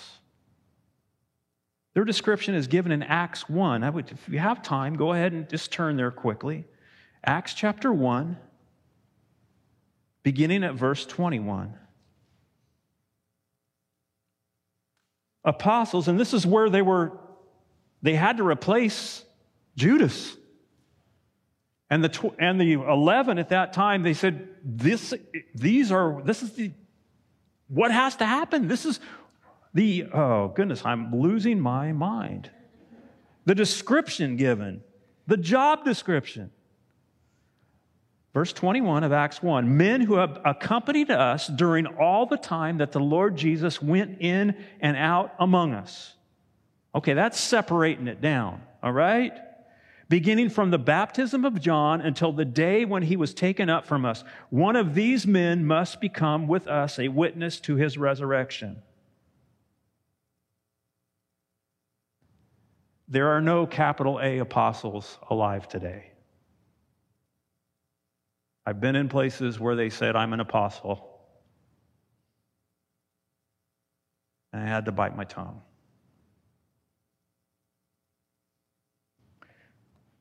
Their 1.93 2.05
description 2.05 2.55
is 2.55 2.67
given 2.67 2.91
in 2.91 3.03
Acts 3.03 3.47
1. 3.47 3.83
I 3.83 3.89
would, 3.89 4.11
if 4.11 4.27
you 4.27 4.39
have 4.39 4.63
time, 4.63 4.95
go 4.95 5.13
ahead 5.13 5.31
and 5.31 5.47
just 5.47 5.71
turn 5.71 5.95
there 5.95 6.11
quickly. 6.11 6.65
Acts 7.23 7.53
chapter 7.53 7.93
1, 7.93 8.37
beginning 10.23 10.63
at 10.63 10.73
verse 10.73 11.05
21. 11.05 11.75
Apostles, 15.45 16.07
and 16.07 16.19
this 16.19 16.33
is 16.33 16.45
where 16.45 16.69
they 16.69 16.81
were, 16.81 17.11
they 18.01 18.15
had 18.15 18.37
to 18.37 18.43
replace 18.43 19.23
Judas. 19.75 20.35
And 21.89 22.03
the, 22.03 22.09
tw- 22.09 22.35
and 22.39 22.59
the 22.59 22.73
11 22.73 23.37
at 23.37 23.49
that 23.49 23.73
time, 23.73 24.01
they 24.01 24.13
said, 24.13 24.47
this, 24.63 25.13
these 25.53 25.91
are, 25.91 26.21
this 26.23 26.41
is 26.41 26.53
the, 26.53 26.71
what 27.67 27.91
has 27.91 28.15
to 28.15 28.25
happen? 28.25 28.67
This 28.67 28.85
is 28.85 28.99
the, 29.73 30.05
oh 30.13 30.49
goodness, 30.49 30.81
I'm 30.85 31.15
losing 31.15 31.59
my 31.59 31.91
mind. 31.91 32.49
The 33.45 33.55
description 33.55 34.37
given, 34.37 34.81
the 35.27 35.37
job 35.37 35.83
description. 35.83 36.51
Verse 38.33 38.51
21 38.53 39.03
of 39.03 39.11
Acts 39.11 39.43
1 39.43 39.77
Men 39.77 40.01
who 40.01 40.15
have 40.15 40.41
accompanied 40.43 41.11
us 41.11 41.47
during 41.47 41.85
all 41.85 42.25
the 42.25 42.37
time 42.37 42.79
that 42.79 42.91
the 42.91 42.99
Lord 42.99 43.35
Jesus 43.35 43.81
went 43.81 44.21
in 44.21 44.55
and 44.79 44.97
out 44.97 45.33
among 45.39 45.73
us. 45.73 46.15
Okay, 46.95 47.13
that's 47.13 47.39
separating 47.39 48.07
it 48.07 48.21
down, 48.21 48.61
all 48.81 48.91
right? 48.91 49.33
beginning 50.13 50.47
from 50.47 50.69
the 50.69 50.77
baptism 50.77 51.43
of 51.43 51.59
John 51.59 51.99
until 51.99 52.31
the 52.31 52.45
day 52.45 52.85
when 52.85 53.01
he 53.01 53.15
was 53.15 53.33
taken 53.33 53.67
up 53.67 53.87
from 53.87 54.05
us. 54.05 54.23
One 54.51 54.75
of 54.75 54.93
these 54.93 55.25
men 55.25 55.65
must 55.65 55.99
become 55.99 56.45
with 56.47 56.67
us 56.67 56.99
a 56.99 57.07
witness 57.07 57.59
to 57.61 57.77
his 57.77 57.97
resurrection. 57.97 58.83
There 63.07 63.29
are 63.29 63.41
no 63.41 63.65
capital 63.67 64.19
A 64.21 64.39
apostles 64.39 65.17
alive 65.29 65.67
today. 65.67 66.11
I've 68.65 68.79
been 68.79 68.95
in 68.95 69.09
places 69.09 69.59
where 69.59 69.75
they 69.75 69.89
said, 69.89 70.15
I'm 70.15 70.31
an 70.33 70.39
apostle. 70.39 71.09
And 74.53 74.61
I 74.61 74.65
had 74.65 74.85
to 74.85 74.91
bite 74.91 75.17
my 75.17 75.25
tongue. 75.25 75.61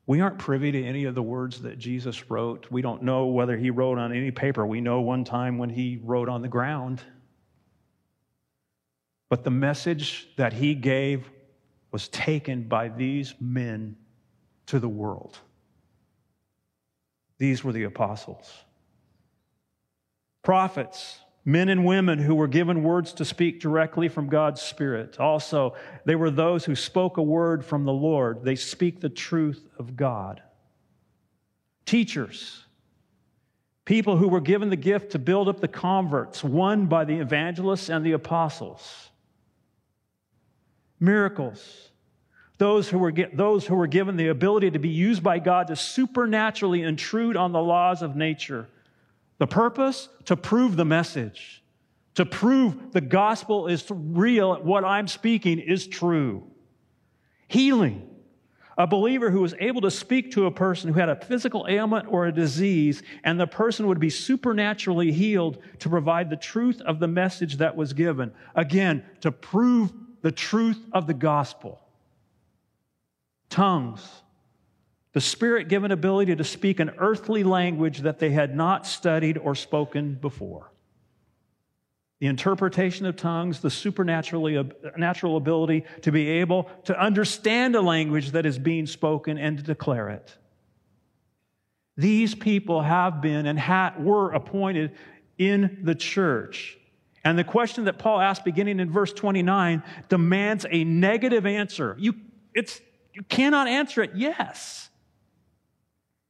We 0.06 0.20
aren't 0.20 0.38
privy 0.38 0.72
to 0.72 0.84
any 0.84 1.04
of 1.04 1.14
the 1.14 1.22
words 1.22 1.62
that 1.62 1.78
Jesus 1.78 2.28
wrote. 2.28 2.66
We 2.70 2.82
don't 2.82 3.02
know 3.02 3.26
whether 3.26 3.56
he 3.56 3.70
wrote 3.70 3.98
on 3.98 4.12
any 4.12 4.32
paper. 4.32 4.66
We 4.66 4.80
know 4.80 5.00
one 5.00 5.22
time 5.22 5.58
when 5.58 5.70
he 5.70 6.00
wrote 6.02 6.28
on 6.28 6.42
the 6.42 6.48
ground. 6.48 7.00
But 9.30 9.44
the 9.44 9.50
message 9.50 10.28
that 10.36 10.52
he 10.52 10.74
gave 10.74 11.30
was 11.92 12.08
taken 12.08 12.64
by 12.64 12.88
these 12.88 13.34
men 13.40 13.96
to 14.66 14.80
the 14.80 14.88
world. 14.88 15.38
These 17.38 17.62
were 17.62 17.72
the 17.72 17.84
apostles. 17.84 18.50
Prophets, 20.42 21.18
men 21.44 21.68
and 21.68 21.84
women 21.84 22.18
who 22.18 22.34
were 22.34 22.48
given 22.48 22.82
words 22.82 23.12
to 23.14 23.24
speak 23.24 23.60
directly 23.60 24.08
from 24.08 24.28
God's 24.28 24.62
Spirit. 24.62 25.20
Also, 25.20 25.74
they 26.04 26.16
were 26.16 26.30
those 26.30 26.64
who 26.64 26.74
spoke 26.74 27.16
a 27.16 27.22
word 27.22 27.64
from 27.64 27.84
the 27.84 27.92
Lord. 27.92 28.42
They 28.42 28.56
speak 28.56 29.00
the 29.00 29.08
truth 29.08 29.68
of 29.78 29.96
God. 29.96 30.42
Teachers, 31.84 32.64
people 33.84 34.16
who 34.16 34.28
were 34.28 34.40
given 34.40 34.70
the 34.70 34.76
gift 34.76 35.12
to 35.12 35.18
build 35.18 35.48
up 35.48 35.60
the 35.60 35.68
converts, 35.68 36.42
won 36.42 36.86
by 36.86 37.04
the 37.04 37.18
evangelists 37.18 37.90
and 37.90 38.06
the 38.06 38.12
apostles. 38.12 39.10
Miracles, 41.02 41.90
those 42.58 42.88
who, 42.88 42.98
were, 42.98 43.12
those 43.34 43.66
who 43.66 43.74
were 43.74 43.88
given 43.88 44.16
the 44.16 44.28
ability 44.28 44.70
to 44.70 44.78
be 44.78 44.88
used 44.88 45.20
by 45.20 45.40
God 45.40 45.66
to 45.66 45.76
supernaturally 45.76 46.82
intrude 46.82 47.36
on 47.36 47.50
the 47.50 47.60
laws 47.60 48.02
of 48.02 48.14
nature 48.14 48.68
the 49.38 49.46
purpose? 49.48 50.08
To 50.26 50.36
prove 50.36 50.76
the 50.76 50.84
message, 50.84 51.64
to 52.14 52.24
prove 52.24 52.92
the 52.92 53.00
gospel 53.00 53.66
is 53.66 53.84
real, 53.90 54.62
what 54.62 54.84
I'm 54.84 55.08
speaking 55.08 55.58
is 55.58 55.88
true. 55.88 56.44
Healing. 57.48 58.08
A 58.78 58.86
believer 58.86 59.30
who 59.30 59.40
was 59.40 59.54
able 59.58 59.80
to 59.80 59.90
speak 59.90 60.30
to 60.32 60.46
a 60.46 60.52
person 60.52 60.92
who 60.92 61.00
had 61.00 61.08
a 61.08 61.16
physical 61.16 61.66
ailment 61.68 62.06
or 62.08 62.26
a 62.26 62.32
disease, 62.32 63.02
and 63.24 63.40
the 63.40 63.48
person 63.48 63.88
would 63.88 63.98
be 63.98 64.10
supernaturally 64.10 65.10
healed 65.10 65.58
to 65.80 65.88
provide 65.88 66.30
the 66.30 66.36
truth 66.36 66.80
of 66.82 67.00
the 67.00 67.08
message 67.08 67.56
that 67.56 67.74
was 67.74 67.92
given. 67.92 68.32
Again, 68.54 69.04
to 69.22 69.32
prove 69.32 69.92
the 70.22 70.32
truth 70.32 70.80
of 70.92 71.06
the 71.06 71.14
gospel. 71.14 71.80
Tongues 73.50 74.22
the 75.12 75.20
Spirit 75.20 75.68
given 75.68 75.92
ability 75.92 76.34
to 76.36 76.44
speak 76.44 76.80
an 76.80 76.90
earthly 76.98 77.44
language 77.44 78.00
that 78.00 78.18
they 78.18 78.30
had 78.30 78.56
not 78.56 78.86
studied 78.86 79.36
or 79.36 79.54
spoken 79.54 80.14
before. 80.14 80.72
The 82.20 82.28
interpretation 82.28 83.04
of 83.04 83.16
tongues, 83.16 83.60
the 83.60 83.70
supernaturally 83.70 84.70
natural 84.96 85.36
ability 85.36 85.84
to 86.02 86.12
be 86.12 86.28
able 86.28 86.70
to 86.84 86.98
understand 86.98 87.74
a 87.74 87.80
language 87.80 88.30
that 88.30 88.46
is 88.46 88.58
being 88.58 88.86
spoken 88.86 89.36
and 89.36 89.58
to 89.58 89.62
declare 89.62 90.08
it. 90.08 90.36
These 91.96 92.34
people 92.34 92.80
have 92.80 93.20
been 93.20 93.44
and 93.46 93.60
were 94.02 94.32
appointed 94.32 94.92
in 95.36 95.80
the 95.82 95.94
church. 95.94 96.78
And 97.24 97.38
the 97.38 97.44
question 97.44 97.84
that 97.84 97.98
Paul 97.98 98.20
asked 98.20 98.44
beginning 98.44 98.80
in 98.80 98.90
verse 98.90 99.12
29 99.12 99.82
demands 100.08 100.66
a 100.68 100.84
negative 100.84 101.46
answer. 101.46 101.96
You, 101.98 102.14
it's, 102.52 102.80
you 103.14 103.22
cannot 103.22 103.68
answer 103.68 104.02
it 104.02 104.12
yes. 104.14 104.90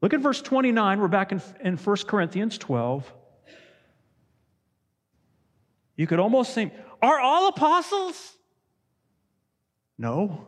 Look 0.03 0.13
at 0.13 0.21
verse 0.21 0.43
29. 0.43 1.01
We're 1.01 1.09
back 1.09 1.33
in, 1.33 1.41
in 1.61 1.77
1 1.77 1.97
Corinthians 2.07 2.59
12. 2.59 3.11
You 5.97 6.07
could 6.07 6.19
almost 6.19 6.55
think, 6.55 6.73
are 7.01 7.21
all 7.21 7.49
apostles? 7.49 8.35
No. 9.97 10.47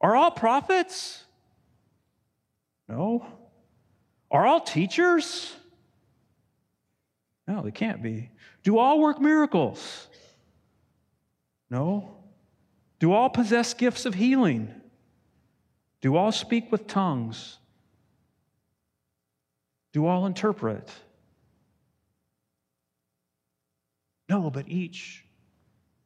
Are 0.00 0.14
all 0.14 0.30
prophets? 0.30 1.24
No. 2.88 3.26
Are 4.30 4.46
all 4.46 4.60
teachers? 4.60 5.54
No, 7.48 7.62
they 7.62 7.70
can't 7.70 8.02
be. 8.02 8.30
Do 8.62 8.76
all 8.76 9.00
work 9.00 9.20
miracles? 9.20 10.08
No. 11.70 12.16
Do 12.98 13.12
all 13.12 13.30
possess 13.30 13.72
gifts 13.72 14.04
of 14.04 14.14
healing? 14.14 14.72
Do 16.02 16.14
all 16.14 16.30
speak 16.30 16.70
with 16.70 16.86
tongues? 16.86 17.58
Do 19.94 20.06
all 20.06 20.26
interpret? 20.26 20.92
No, 24.28 24.50
but 24.50 24.68
each 24.68 25.24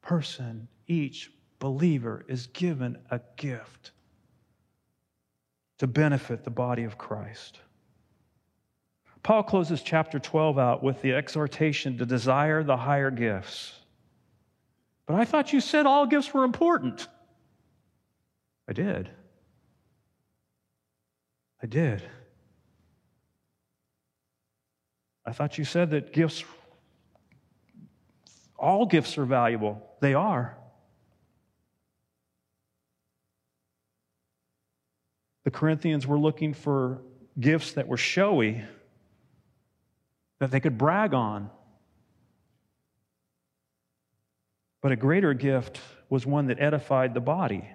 person, 0.01 0.69
each 0.87 1.29
believer 1.59 2.23
is 2.29 2.47
given 2.47 2.97
a 3.11 3.19
gift 3.35 3.91
to 5.79 5.87
benefit 5.87 6.45
the 6.45 6.49
body 6.49 6.83
of 6.83 6.97
Christ. 6.97 7.59
Paul 9.23 9.43
closes 9.43 9.81
chapter 9.81 10.19
12 10.19 10.59
out 10.59 10.83
with 10.83 11.01
the 11.01 11.13
exhortation 11.13 11.97
to 11.97 12.05
desire 12.05 12.61
the 12.61 12.75
higher 12.75 13.09
gifts. 13.09 13.73
But 15.05 15.15
I 15.15 15.23
thought 15.23 15.53
you 15.53 15.61
said 15.61 15.85
all 15.85 16.05
gifts 16.05 16.33
were 16.33 16.43
important. 16.43 17.07
I 18.67 18.73
did. 18.73 19.09
I 21.61 21.67
did. 21.67 22.03
I 25.25 25.31
thought 25.31 25.57
you 25.57 25.63
said 25.63 25.91
that 25.91 26.11
gifts, 26.11 26.43
all 28.57 28.85
gifts 28.85 29.17
are 29.17 29.25
valuable. 29.25 29.81
They 30.01 30.13
are. 30.13 30.57
The 35.45 35.51
Corinthians 35.51 36.05
were 36.05 36.19
looking 36.19 36.53
for 36.53 37.01
gifts 37.39 37.73
that 37.73 37.87
were 37.87 37.97
showy, 37.97 38.63
that 40.43 40.51
they 40.51 40.59
could 40.59 40.77
brag 40.77 41.13
on. 41.13 41.49
But 44.81 44.91
a 44.91 44.97
greater 44.97 45.33
gift 45.33 45.79
was 46.09 46.25
one 46.25 46.47
that 46.47 46.59
edified 46.59 47.13
the 47.13 47.21
body. 47.21 47.65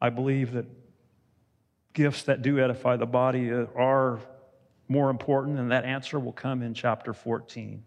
I 0.00 0.10
believe 0.10 0.52
that 0.52 0.66
gifts 1.94 2.22
that 2.22 2.42
do 2.42 2.60
edify 2.60 2.96
the 2.96 3.06
body 3.06 3.52
uh, 3.52 3.66
are 3.74 4.20
more 4.86 5.10
important, 5.10 5.58
and 5.58 5.72
that 5.72 5.84
answer 5.84 6.20
will 6.20 6.32
come 6.32 6.62
in 6.62 6.72
chapter 6.72 7.12
14. 7.12 7.82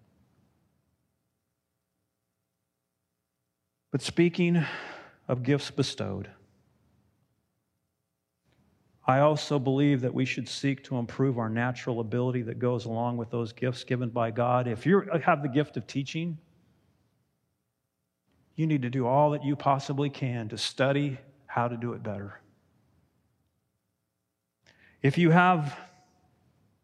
But 3.89 4.01
speaking 4.01 4.65
of 5.29 5.43
gifts 5.43 5.71
bestowed, 5.71 6.29
I 9.05 9.19
also 9.19 9.59
believe 9.59 10.01
that 10.01 10.13
we 10.13 10.23
should 10.23 10.47
seek 10.47 10.83
to 10.85 10.97
improve 10.97 11.37
our 11.37 11.49
natural 11.49 11.99
ability 11.99 12.43
that 12.43 12.59
goes 12.59 12.85
along 12.85 13.17
with 13.17 13.29
those 13.29 13.51
gifts 13.51 13.83
given 13.83 14.09
by 14.09 14.31
God. 14.31 14.67
If 14.67 14.85
you 14.85 15.01
have 15.23 15.41
the 15.41 15.49
gift 15.49 15.75
of 15.75 15.85
teaching, 15.87 16.37
you 18.55 18.65
need 18.65 18.83
to 18.83 18.89
do 18.89 19.05
all 19.05 19.31
that 19.31 19.43
you 19.43 19.55
possibly 19.55 20.09
can 20.09 20.47
to 20.49 20.57
study 20.57 21.17
how 21.45 21.67
to 21.67 21.75
do 21.75 21.93
it 21.93 22.01
better. 22.01 22.39
If 25.01 25.17
you 25.17 25.31
have 25.31 25.77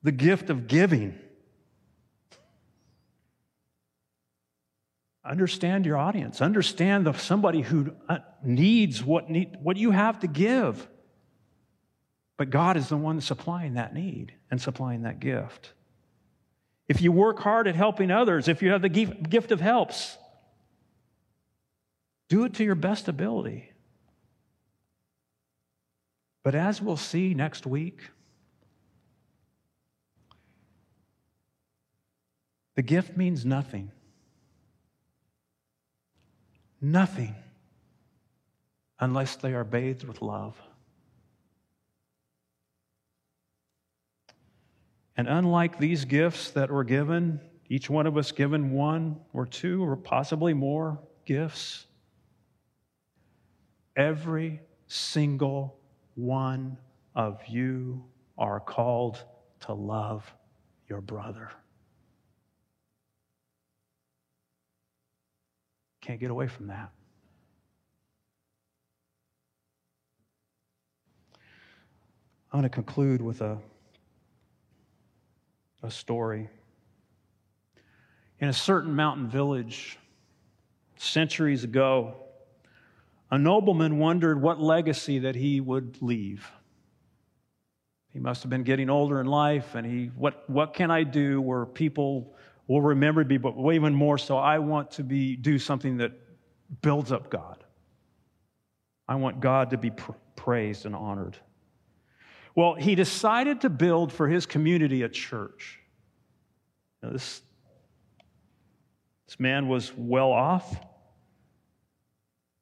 the 0.03 0.11
gift 0.11 0.49
of 0.49 0.67
giving, 0.67 1.17
understand 5.23 5.85
your 5.85 5.97
audience, 5.97 6.41
understand 6.41 7.05
the, 7.05 7.13
somebody 7.13 7.61
who 7.61 7.95
uh, 8.09 8.17
needs 8.43 9.01
what, 9.03 9.29
need, 9.29 9.55
what 9.61 9.77
you 9.77 9.91
have 9.91 10.19
to 10.19 10.27
give. 10.27 10.85
But 12.39 12.51
God 12.51 12.77
is 12.77 12.87
the 12.87 12.95
one 12.95 13.19
supplying 13.19 13.73
that 13.73 13.93
need 13.93 14.31
and 14.49 14.61
supplying 14.61 15.01
that 15.01 15.19
gift. 15.19 15.73
If 16.87 17.01
you 17.01 17.11
work 17.11 17.39
hard 17.39 17.67
at 17.67 17.75
helping 17.75 18.11
others, 18.11 18.47
if 18.47 18.61
you 18.61 18.71
have 18.71 18.81
the 18.81 18.87
gift 18.87 19.51
of 19.51 19.59
helps, 19.59 20.17
do 22.29 22.45
it 22.45 22.53
to 22.53 22.63
your 22.63 22.75
best 22.75 23.09
ability. 23.09 23.73
But 26.41 26.55
as 26.55 26.81
we'll 26.81 26.95
see 26.95 27.33
next 27.33 27.65
week, 27.65 28.09
the 32.75 32.83
gift 32.83 33.17
means 33.17 33.43
nothing. 33.43 33.91
Nothing 36.79 37.35
unless 38.97 39.35
they 39.35 39.53
are 39.53 39.65
bathed 39.65 40.05
with 40.05 40.21
love. 40.21 40.55
And 45.19 45.27
unlike 45.27 45.77
these 45.77 46.05
gifts 46.05 46.51
that 46.51 46.71
were 46.71 46.85
given, 46.85 47.41
each 47.67 47.89
one 47.89 48.07
of 48.07 48.15
us 48.15 48.31
given 48.31 48.71
one 48.71 49.17
or 49.33 49.45
two 49.45 49.83
or 49.83 49.97
possibly 49.97 50.53
more 50.53 50.97
gifts, 51.25 51.87
every 53.97 54.61
single 54.87 55.77
one 56.15 56.77
of 57.15 57.45
you 57.49 58.05
are 58.37 58.61
called 58.61 59.21
to 59.59 59.73
love 59.73 60.33
your 60.87 61.01
brother. 61.01 61.51
Can't 65.99 66.21
get 66.21 66.31
away 66.31 66.47
from 66.47 66.67
that. 66.67 66.91
I'm 72.53 72.61
going 72.61 72.63
to 72.63 72.69
conclude 72.69 73.21
with 73.21 73.41
a, 73.41 73.57
a 75.83 75.91
story. 75.91 76.49
In 78.39 78.49
a 78.49 78.53
certain 78.53 78.95
mountain 78.95 79.27
village, 79.27 79.97
centuries 80.97 81.63
ago, 81.63 82.15
a 83.31 83.37
nobleman 83.37 83.99
wondered 83.99 84.41
what 84.41 84.59
legacy 84.59 85.19
that 85.19 85.35
he 85.35 85.61
would 85.61 86.01
leave. 86.01 86.49
He 88.11 88.19
must 88.19 88.43
have 88.43 88.49
been 88.49 88.63
getting 88.63 88.89
older 88.89 89.21
in 89.21 89.27
life, 89.27 89.75
and 89.75 89.85
he, 89.85 90.07
what, 90.15 90.49
what 90.49 90.73
can 90.73 90.89
I 90.89 91.03
do 91.03 91.39
where 91.39 91.65
people 91.65 92.33
will 92.67 92.81
remember 92.81 93.23
me, 93.23 93.37
but 93.37 93.55
even 93.71 93.93
more 93.93 94.17
so, 94.17 94.37
I 94.37 94.59
want 94.59 94.91
to 94.91 95.03
be, 95.03 95.35
do 95.35 95.59
something 95.59 95.97
that 95.97 96.11
builds 96.81 97.11
up 97.11 97.29
God. 97.29 97.63
I 99.07 99.15
want 99.15 99.39
God 99.39 99.71
to 99.71 99.77
be 99.77 99.91
pr- 99.91 100.11
praised 100.35 100.85
and 100.85 100.95
honored. 100.95 101.37
Well, 102.55 102.75
he 102.75 102.95
decided 102.95 103.61
to 103.61 103.69
build 103.69 104.11
for 104.11 104.27
his 104.27 104.45
community 104.45 105.03
a 105.03 105.09
church. 105.09 105.79
Now, 107.01 107.11
this, 107.11 107.41
this 109.27 109.39
man 109.39 109.67
was 109.67 109.93
well 109.95 110.31
off, 110.31 110.77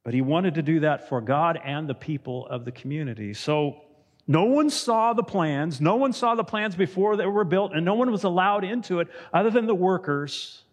but 0.04 0.14
he 0.14 0.22
wanted 0.22 0.56
to 0.56 0.62
do 0.62 0.82
that 0.82 1.10
for 1.10 1.22
God 1.22 1.60
and 1.64 1.90
the 1.90 1.96
people 1.96 2.48
of 2.48 2.66
the 2.66 2.72
community. 2.72 3.34
So 3.34 3.82
no 4.28 4.44
one 4.44 4.70
saw 4.70 5.14
the 5.14 5.24
plans. 5.24 5.80
No 5.80 5.96
one 5.96 6.12
saw 6.12 6.36
the 6.36 6.44
plans 6.44 6.76
before 6.76 7.16
they 7.16 7.26
were 7.26 7.46
built, 7.46 7.74
and 7.74 7.86
no 7.86 7.94
one 7.94 8.12
was 8.12 8.26
allowed 8.26 8.64
into 8.66 9.00
it 9.00 9.08
other 9.34 9.50
than 9.50 9.66
the 9.66 9.76
workers 9.76 10.64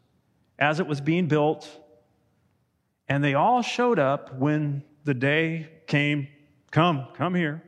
as 0.58 0.80
it 0.80 0.86
was 0.86 1.00
being 1.00 1.28
built. 1.28 1.68
And 3.08 3.22
they 3.22 3.34
all 3.34 3.62
showed 3.62 3.98
up 3.98 4.38
when 4.38 4.82
the 5.04 5.14
day 5.14 5.68
came 5.86 6.28
come, 6.70 7.06
come 7.14 7.34
here. 7.34 7.62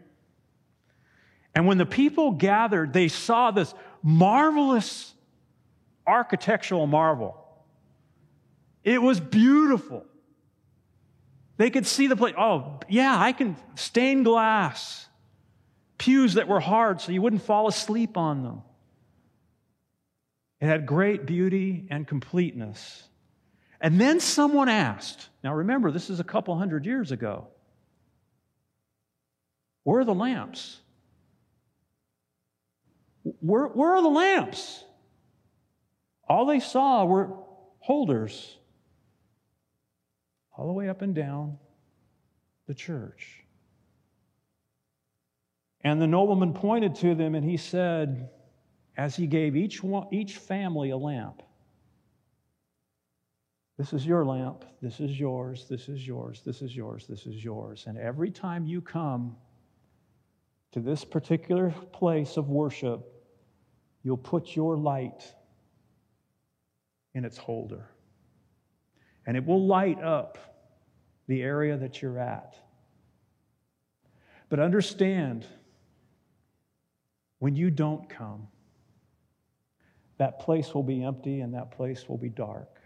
And 1.56 1.66
when 1.66 1.78
the 1.78 1.86
people 1.86 2.32
gathered, 2.32 2.92
they 2.92 3.08
saw 3.08 3.50
this 3.50 3.72
marvelous 4.02 5.14
architectural 6.06 6.86
marvel. 6.86 7.34
It 8.84 9.00
was 9.00 9.18
beautiful. 9.18 10.04
They 11.56 11.70
could 11.70 11.86
see 11.86 12.08
the 12.08 12.14
place. 12.14 12.34
Oh, 12.36 12.80
yeah, 12.90 13.18
I 13.18 13.32
can 13.32 13.56
stained 13.74 14.26
glass 14.26 15.06
pews 15.96 16.34
that 16.34 16.46
were 16.46 16.60
hard 16.60 17.00
so 17.00 17.10
you 17.10 17.22
wouldn't 17.22 17.40
fall 17.40 17.68
asleep 17.68 18.18
on 18.18 18.42
them. 18.42 18.60
It 20.60 20.66
had 20.66 20.84
great 20.84 21.24
beauty 21.24 21.88
and 21.90 22.06
completeness. 22.06 23.02
And 23.80 23.98
then 23.98 24.20
someone 24.20 24.68
asked, 24.68 25.30
now 25.42 25.54
remember, 25.54 25.90
this 25.90 26.10
is 26.10 26.20
a 26.20 26.24
couple 26.24 26.54
hundred 26.58 26.84
years 26.84 27.12
ago, 27.12 27.48
where 29.84 30.00
are 30.00 30.04
the 30.04 30.14
lamps? 30.14 30.80
Where, 33.46 33.66
where 33.66 33.94
are 33.94 34.02
the 34.02 34.08
lamps? 34.08 34.82
All 36.28 36.46
they 36.46 36.60
saw 36.60 37.04
were 37.04 37.30
holders 37.78 38.58
all 40.56 40.66
the 40.66 40.72
way 40.72 40.88
up 40.88 41.02
and 41.02 41.14
down 41.14 41.58
the 42.66 42.74
church. 42.74 43.44
And 45.82 46.02
the 46.02 46.06
nobleman 46.06 46.54
pointed 46.54 46.96
to 46.96 47.14
them 47.14 47.36
and 47.36 47.44
he 47.44 47.56
said, 47.56 48.30
as 48.96 49.14
he 49.14 49.26
gave 49.26 49.54
each, 49.54 49.82
one, 49.82 50.08
each 50.10 50.38
family 50.38 50.90
a 50.90 50.96
lamp, 50.96 51.42
This 53.78 53.92
is 53.92 54.06
your 54.06 54.24
lamp, 54.24 54.64
this 54.80 54.98
is 55.00 55.20
yours, 55.20 55.66
this 55.68 55.88
is 55.88 56.04
yours, 56.04 56.42
this 56.44 56.62
is 56.62 56.74
yours, 56.74 57.06
this 57.06 57.26
is 57.26 57.44
yours. 57.44 57.84
And 57.86 57.98
every 57.98 58.30
time 58.30 58.66
you 58.66 58.80
come 58.80 59.36
to 60.72 60.80
this 60.80 61.04
particular 61.04 61.70
place 61.92 62.36
of 62.38 62.48
worship, 62.48 63.15
you'll 64.06 64.16
put 64.16 64.54
your 64.54 64.76
light 64.76 65.34
in 67.12 67.24
its 67.24 67.36
holder. 67.36 67.88
And 69.26 69.36
it 69.36 69.44
will 69.44 69.66
light 69.66 70.00
up 70.00 70.38
the 71.26 71.42
area 71.42 71.76
that 71.76 72.00
you're 72.00 72.20
at. 72.20 72.54
But 74.48 74.60
understand, 74.60 75.44
when 77.40 77.56
you 77.56 77.68
don't 77.68 78.08
come, 78.08 78.46
that 80.18 80.38
place 80.38 80.72
will 80.72 80.84
be 80.84 81.02
empty 81.02 81.40
and 81.40 81.54
that 81.54 81.72
place 81.72 82.08
will 82.08 82.16
be 82.16 82.28
dark. 82.28 82.78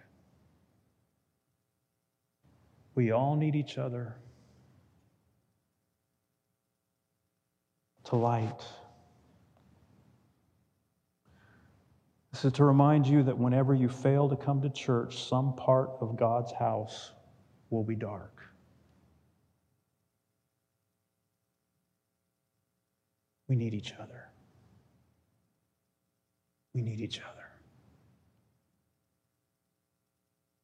We 2.95 3.11
all 3.11 3.37
need 3.37 3.57
each 3.57 3.77
other 3.77 4.17
to 8.05 8.17
light. 8.17 8.63
This 12.33 12.45
is 12.45 12.53
to 12.55 12.65
remind 12.65 13.07
you 13.07 13.23
that 13.25 13.37
whenever 13.37 13.75
you 13.75 13.89
fail 13.89 14.29
to 14.29 14.37
come 14.37 14.63
to 14.63 14.71
church, 14.71 15.29
some 15.29 15.55
part 15.57 15.91
of 16.01 16.17
God's 16.17 16.53
house 16.53 17.13
will 17.71 17.83
be 17.83 17.97
dark. 17.97 18.43
We 23.49 23.57
need 23.57 23.75
each 23.75 23.95
other. 24.01 24.29
We 26.73 26.83
need 26.83 27.01
each 27.01 27.21
other. 27.21 27.49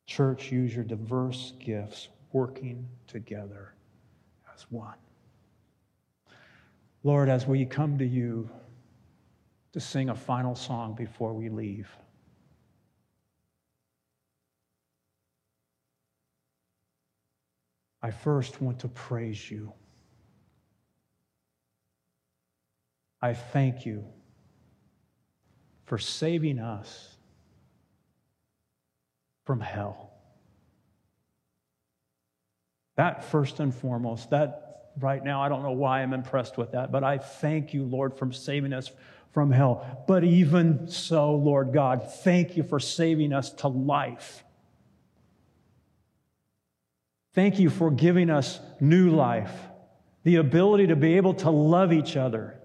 Church, 0.07 0.53
use 0.53 0.73
your 0.73 0.85
diverse 0.85 1.53
gifts 1.59 2.09
working 2.33 2.89
together 3.09 3.75
as 4.55 4.67
one. 4.71 4.95
Lord, 7.03 7.29
as 7.29 7.47
we 7.47 7.67
come 7.67 7.99
to 7.99 8.07
you 8.07 8.49
to 9.77 9.81
sing 9.81 10.09
a 10.09 10.15
final 10.15 10.55
song 10.55 10.95
before 10.95 11.35
we 11.35 11.51
leave, 11.51 11.95
I 18.01 18.11
first 18.11 18.63
want 18.63 18.79
to 18.81 18.89
praise 18.89 19.51
you. 19.51 19.75
I 23.21 23.35
thank 23.35 23.85
you 23.85 24.07
for 25.85 25.99
saving 25.99 26.59
us 26.59 27.15
from 29.45 29.61
hell. 29.61 30.11
That 32.97 33.25
first 33.25 33.61
and 33.61 33.75
foremost, 33.75 34.31
that 34.31 34.93
right 34.99 35.23
now, 35.23 35.43
I 35.43 35.51
don't 35.51 35.63
know 35.63 35.73
why 35.73 36.01
I'm 36.01 36.15
impressed 36.15 36.57
with 36.57 36.73
that, 36.73 36.91
but 36.91 37.05
I 37.05 37.19
thank 37.19 37.75
you, 37.75 37.85
Lord, 37.85 38.17
for 38.17 38.33
saving 38.33 38.73
us 38.73 38.91
from 39.37 39.51
hell. 39.51 40.05
But 40.09 40.25
even 40.25 40.89
so, 40.89 41.35
Lord 41.35 41.75
God, 41.75 42.11
thank 42.11 42.57
you 42.57 42.63
for 42.63 42.81
saving 42.81 43.35
us 43.35 43.51
to 43.51 43.69
life. 43.69 44.43
Thank 47.35 47.59
you 47.59 47.69
for 47.69 47.91
giving 47.91 48.31
us 48.31 48.59
new 48.81 49.11
life, 49.11 49.53
the 50.25 50.37
ability 50.37 50.87
to 50.87 50.97
be 50.97 51.19
able 51.19 51.35
to 51.35 51.51
love 51.51 51.93
each 51.93 52.17
other 52.17 52.57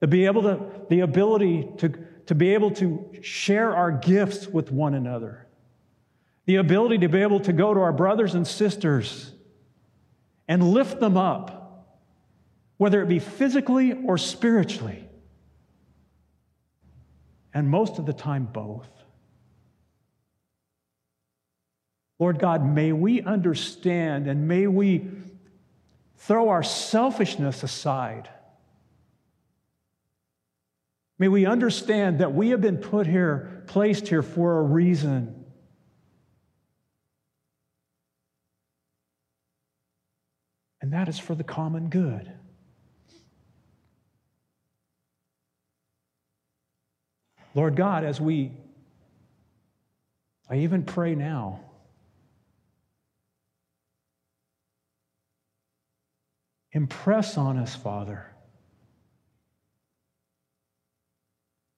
to 0.00 0.06
be 0.06 0.26
able 0.26 0.42
to, 0.42 0.60
the 0.88 1.00
ability 1.00 1.68
to, 1.78 1.88
to 2.26 2.34
be 2.34 2.54
able 2.54 2.70
to 2.70 3.10
share 3.22 3.74
our 3.74 3.90
gifts 3.90 4.46
with 4.46 4.70
one 4.70 4.94
another, 4.94 5.46
the 6.44 6.56
ability 6.56 6.98
to 6.98 7.08
be 7.08 7.22
able 7.22 7.40
to 7.40 7.52
go 7.52 7.72
to 7.72 7.80
our 7.80 7.92
brothers 7.92 8.34
and 8.34 8.46
sisters 8.46 9.32
and 10.48 10.62
lift 10.62 11.00
them 11.00 11.16
up, 11.16 11.88
whether 12.76 13.02
it 13.02 13.08
be 13.08 13.18
physically 13.18 13.94
or 14.04 14.18
spiritually. 14.18 15.05
And 17.56 17.68
most 17.70 17.98
of 17.98 18.04
the 18.04 18.12
time, 18.12 18.44
both. 18.52 18.88
Lord 22.18 22.38
God, 22.38 22.64
may 22.64 22.92
we 22.92 23.22
understand 23.22 24.26
and 24.26 24.46
may 24.46 24.66
we 24.66 25.08
throw 26.16 26.48
our 26.48 26.62
selfishness 26.62 27.62
aside 27.62 28.28
May 31.18 31.28
we 31.28 31.46
understand 31.46 32.18
that 32.18 32.34
we 32.34 32.50
have 32.50 32.60
been 32.60 32.76
put 32.76 33.06
here, 33.06 33.64
placed 33.66 34.08
here 34.08 34.22
for 34.22 34.58
a 34.58 34.62
reason. 34.62 35.44
And 40.82 40.92
that 40.92 41.08
is 41.08 41.18
for 41.18 41.34
the 41.34 41.44
common 41.44 41.88
good. 41.88 42.30
Lord 47.56 47.74
God, 47.74 48.04
as 48.04 48.20
we, 48.20 48.52
I 50.48 50.58
even 50.58 50.84
pray 50.84 51.16
now, 51.16 51.58
impress 56.70 57.36
on 57.36 57.58
us, 57.58 57.74
Father 57.74 58.26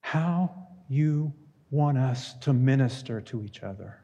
how 0.09 0.51
you 0.89 1.31
want 1.71 1.99
us 1.99 2.33
to 2.41 2.51
minister 2.51 3.21
to 3.21 3.45
each 3.45 3.63
other, 3.63 4.01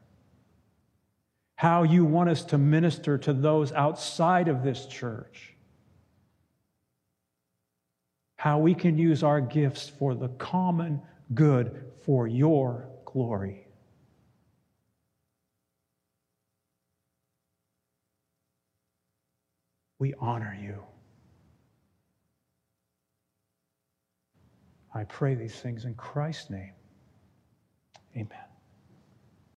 how 1.55 1.81
you 1.81 2.05
want 2.05 2.29
us 2.29 2.45
to 2.45 2.59
minister 2.59 3.17
to 3.17 3.33
those 3.33 3.71
outside 3.71 4.47
of 4.47 4.61
this 4.61 4.85
church, 4.85 5.55
how 8.35 8.59
we 8.59 8.75
can 8.75 8.99
use 8.99 9.23
our 9.23 9.41
gifts 9.41 9.89
for 9.89 10.13
the 10.13 10.27
common 10.27 11.01
good 11.33 11.91
for 12.01 12.27
your 12.27 12.89
glory. 13.05 13.67
We 19.99 20.13
honor 20.19 20.57
you. 20.61 20.83
I 24.93 25.03
pray 25.03 25.35
these 25.35 25.55
things 25.59 25.85
in 25.85 25.95
Christ's 25.95 26.49
name. 26.49 26.73
Amen. 28.15 28.54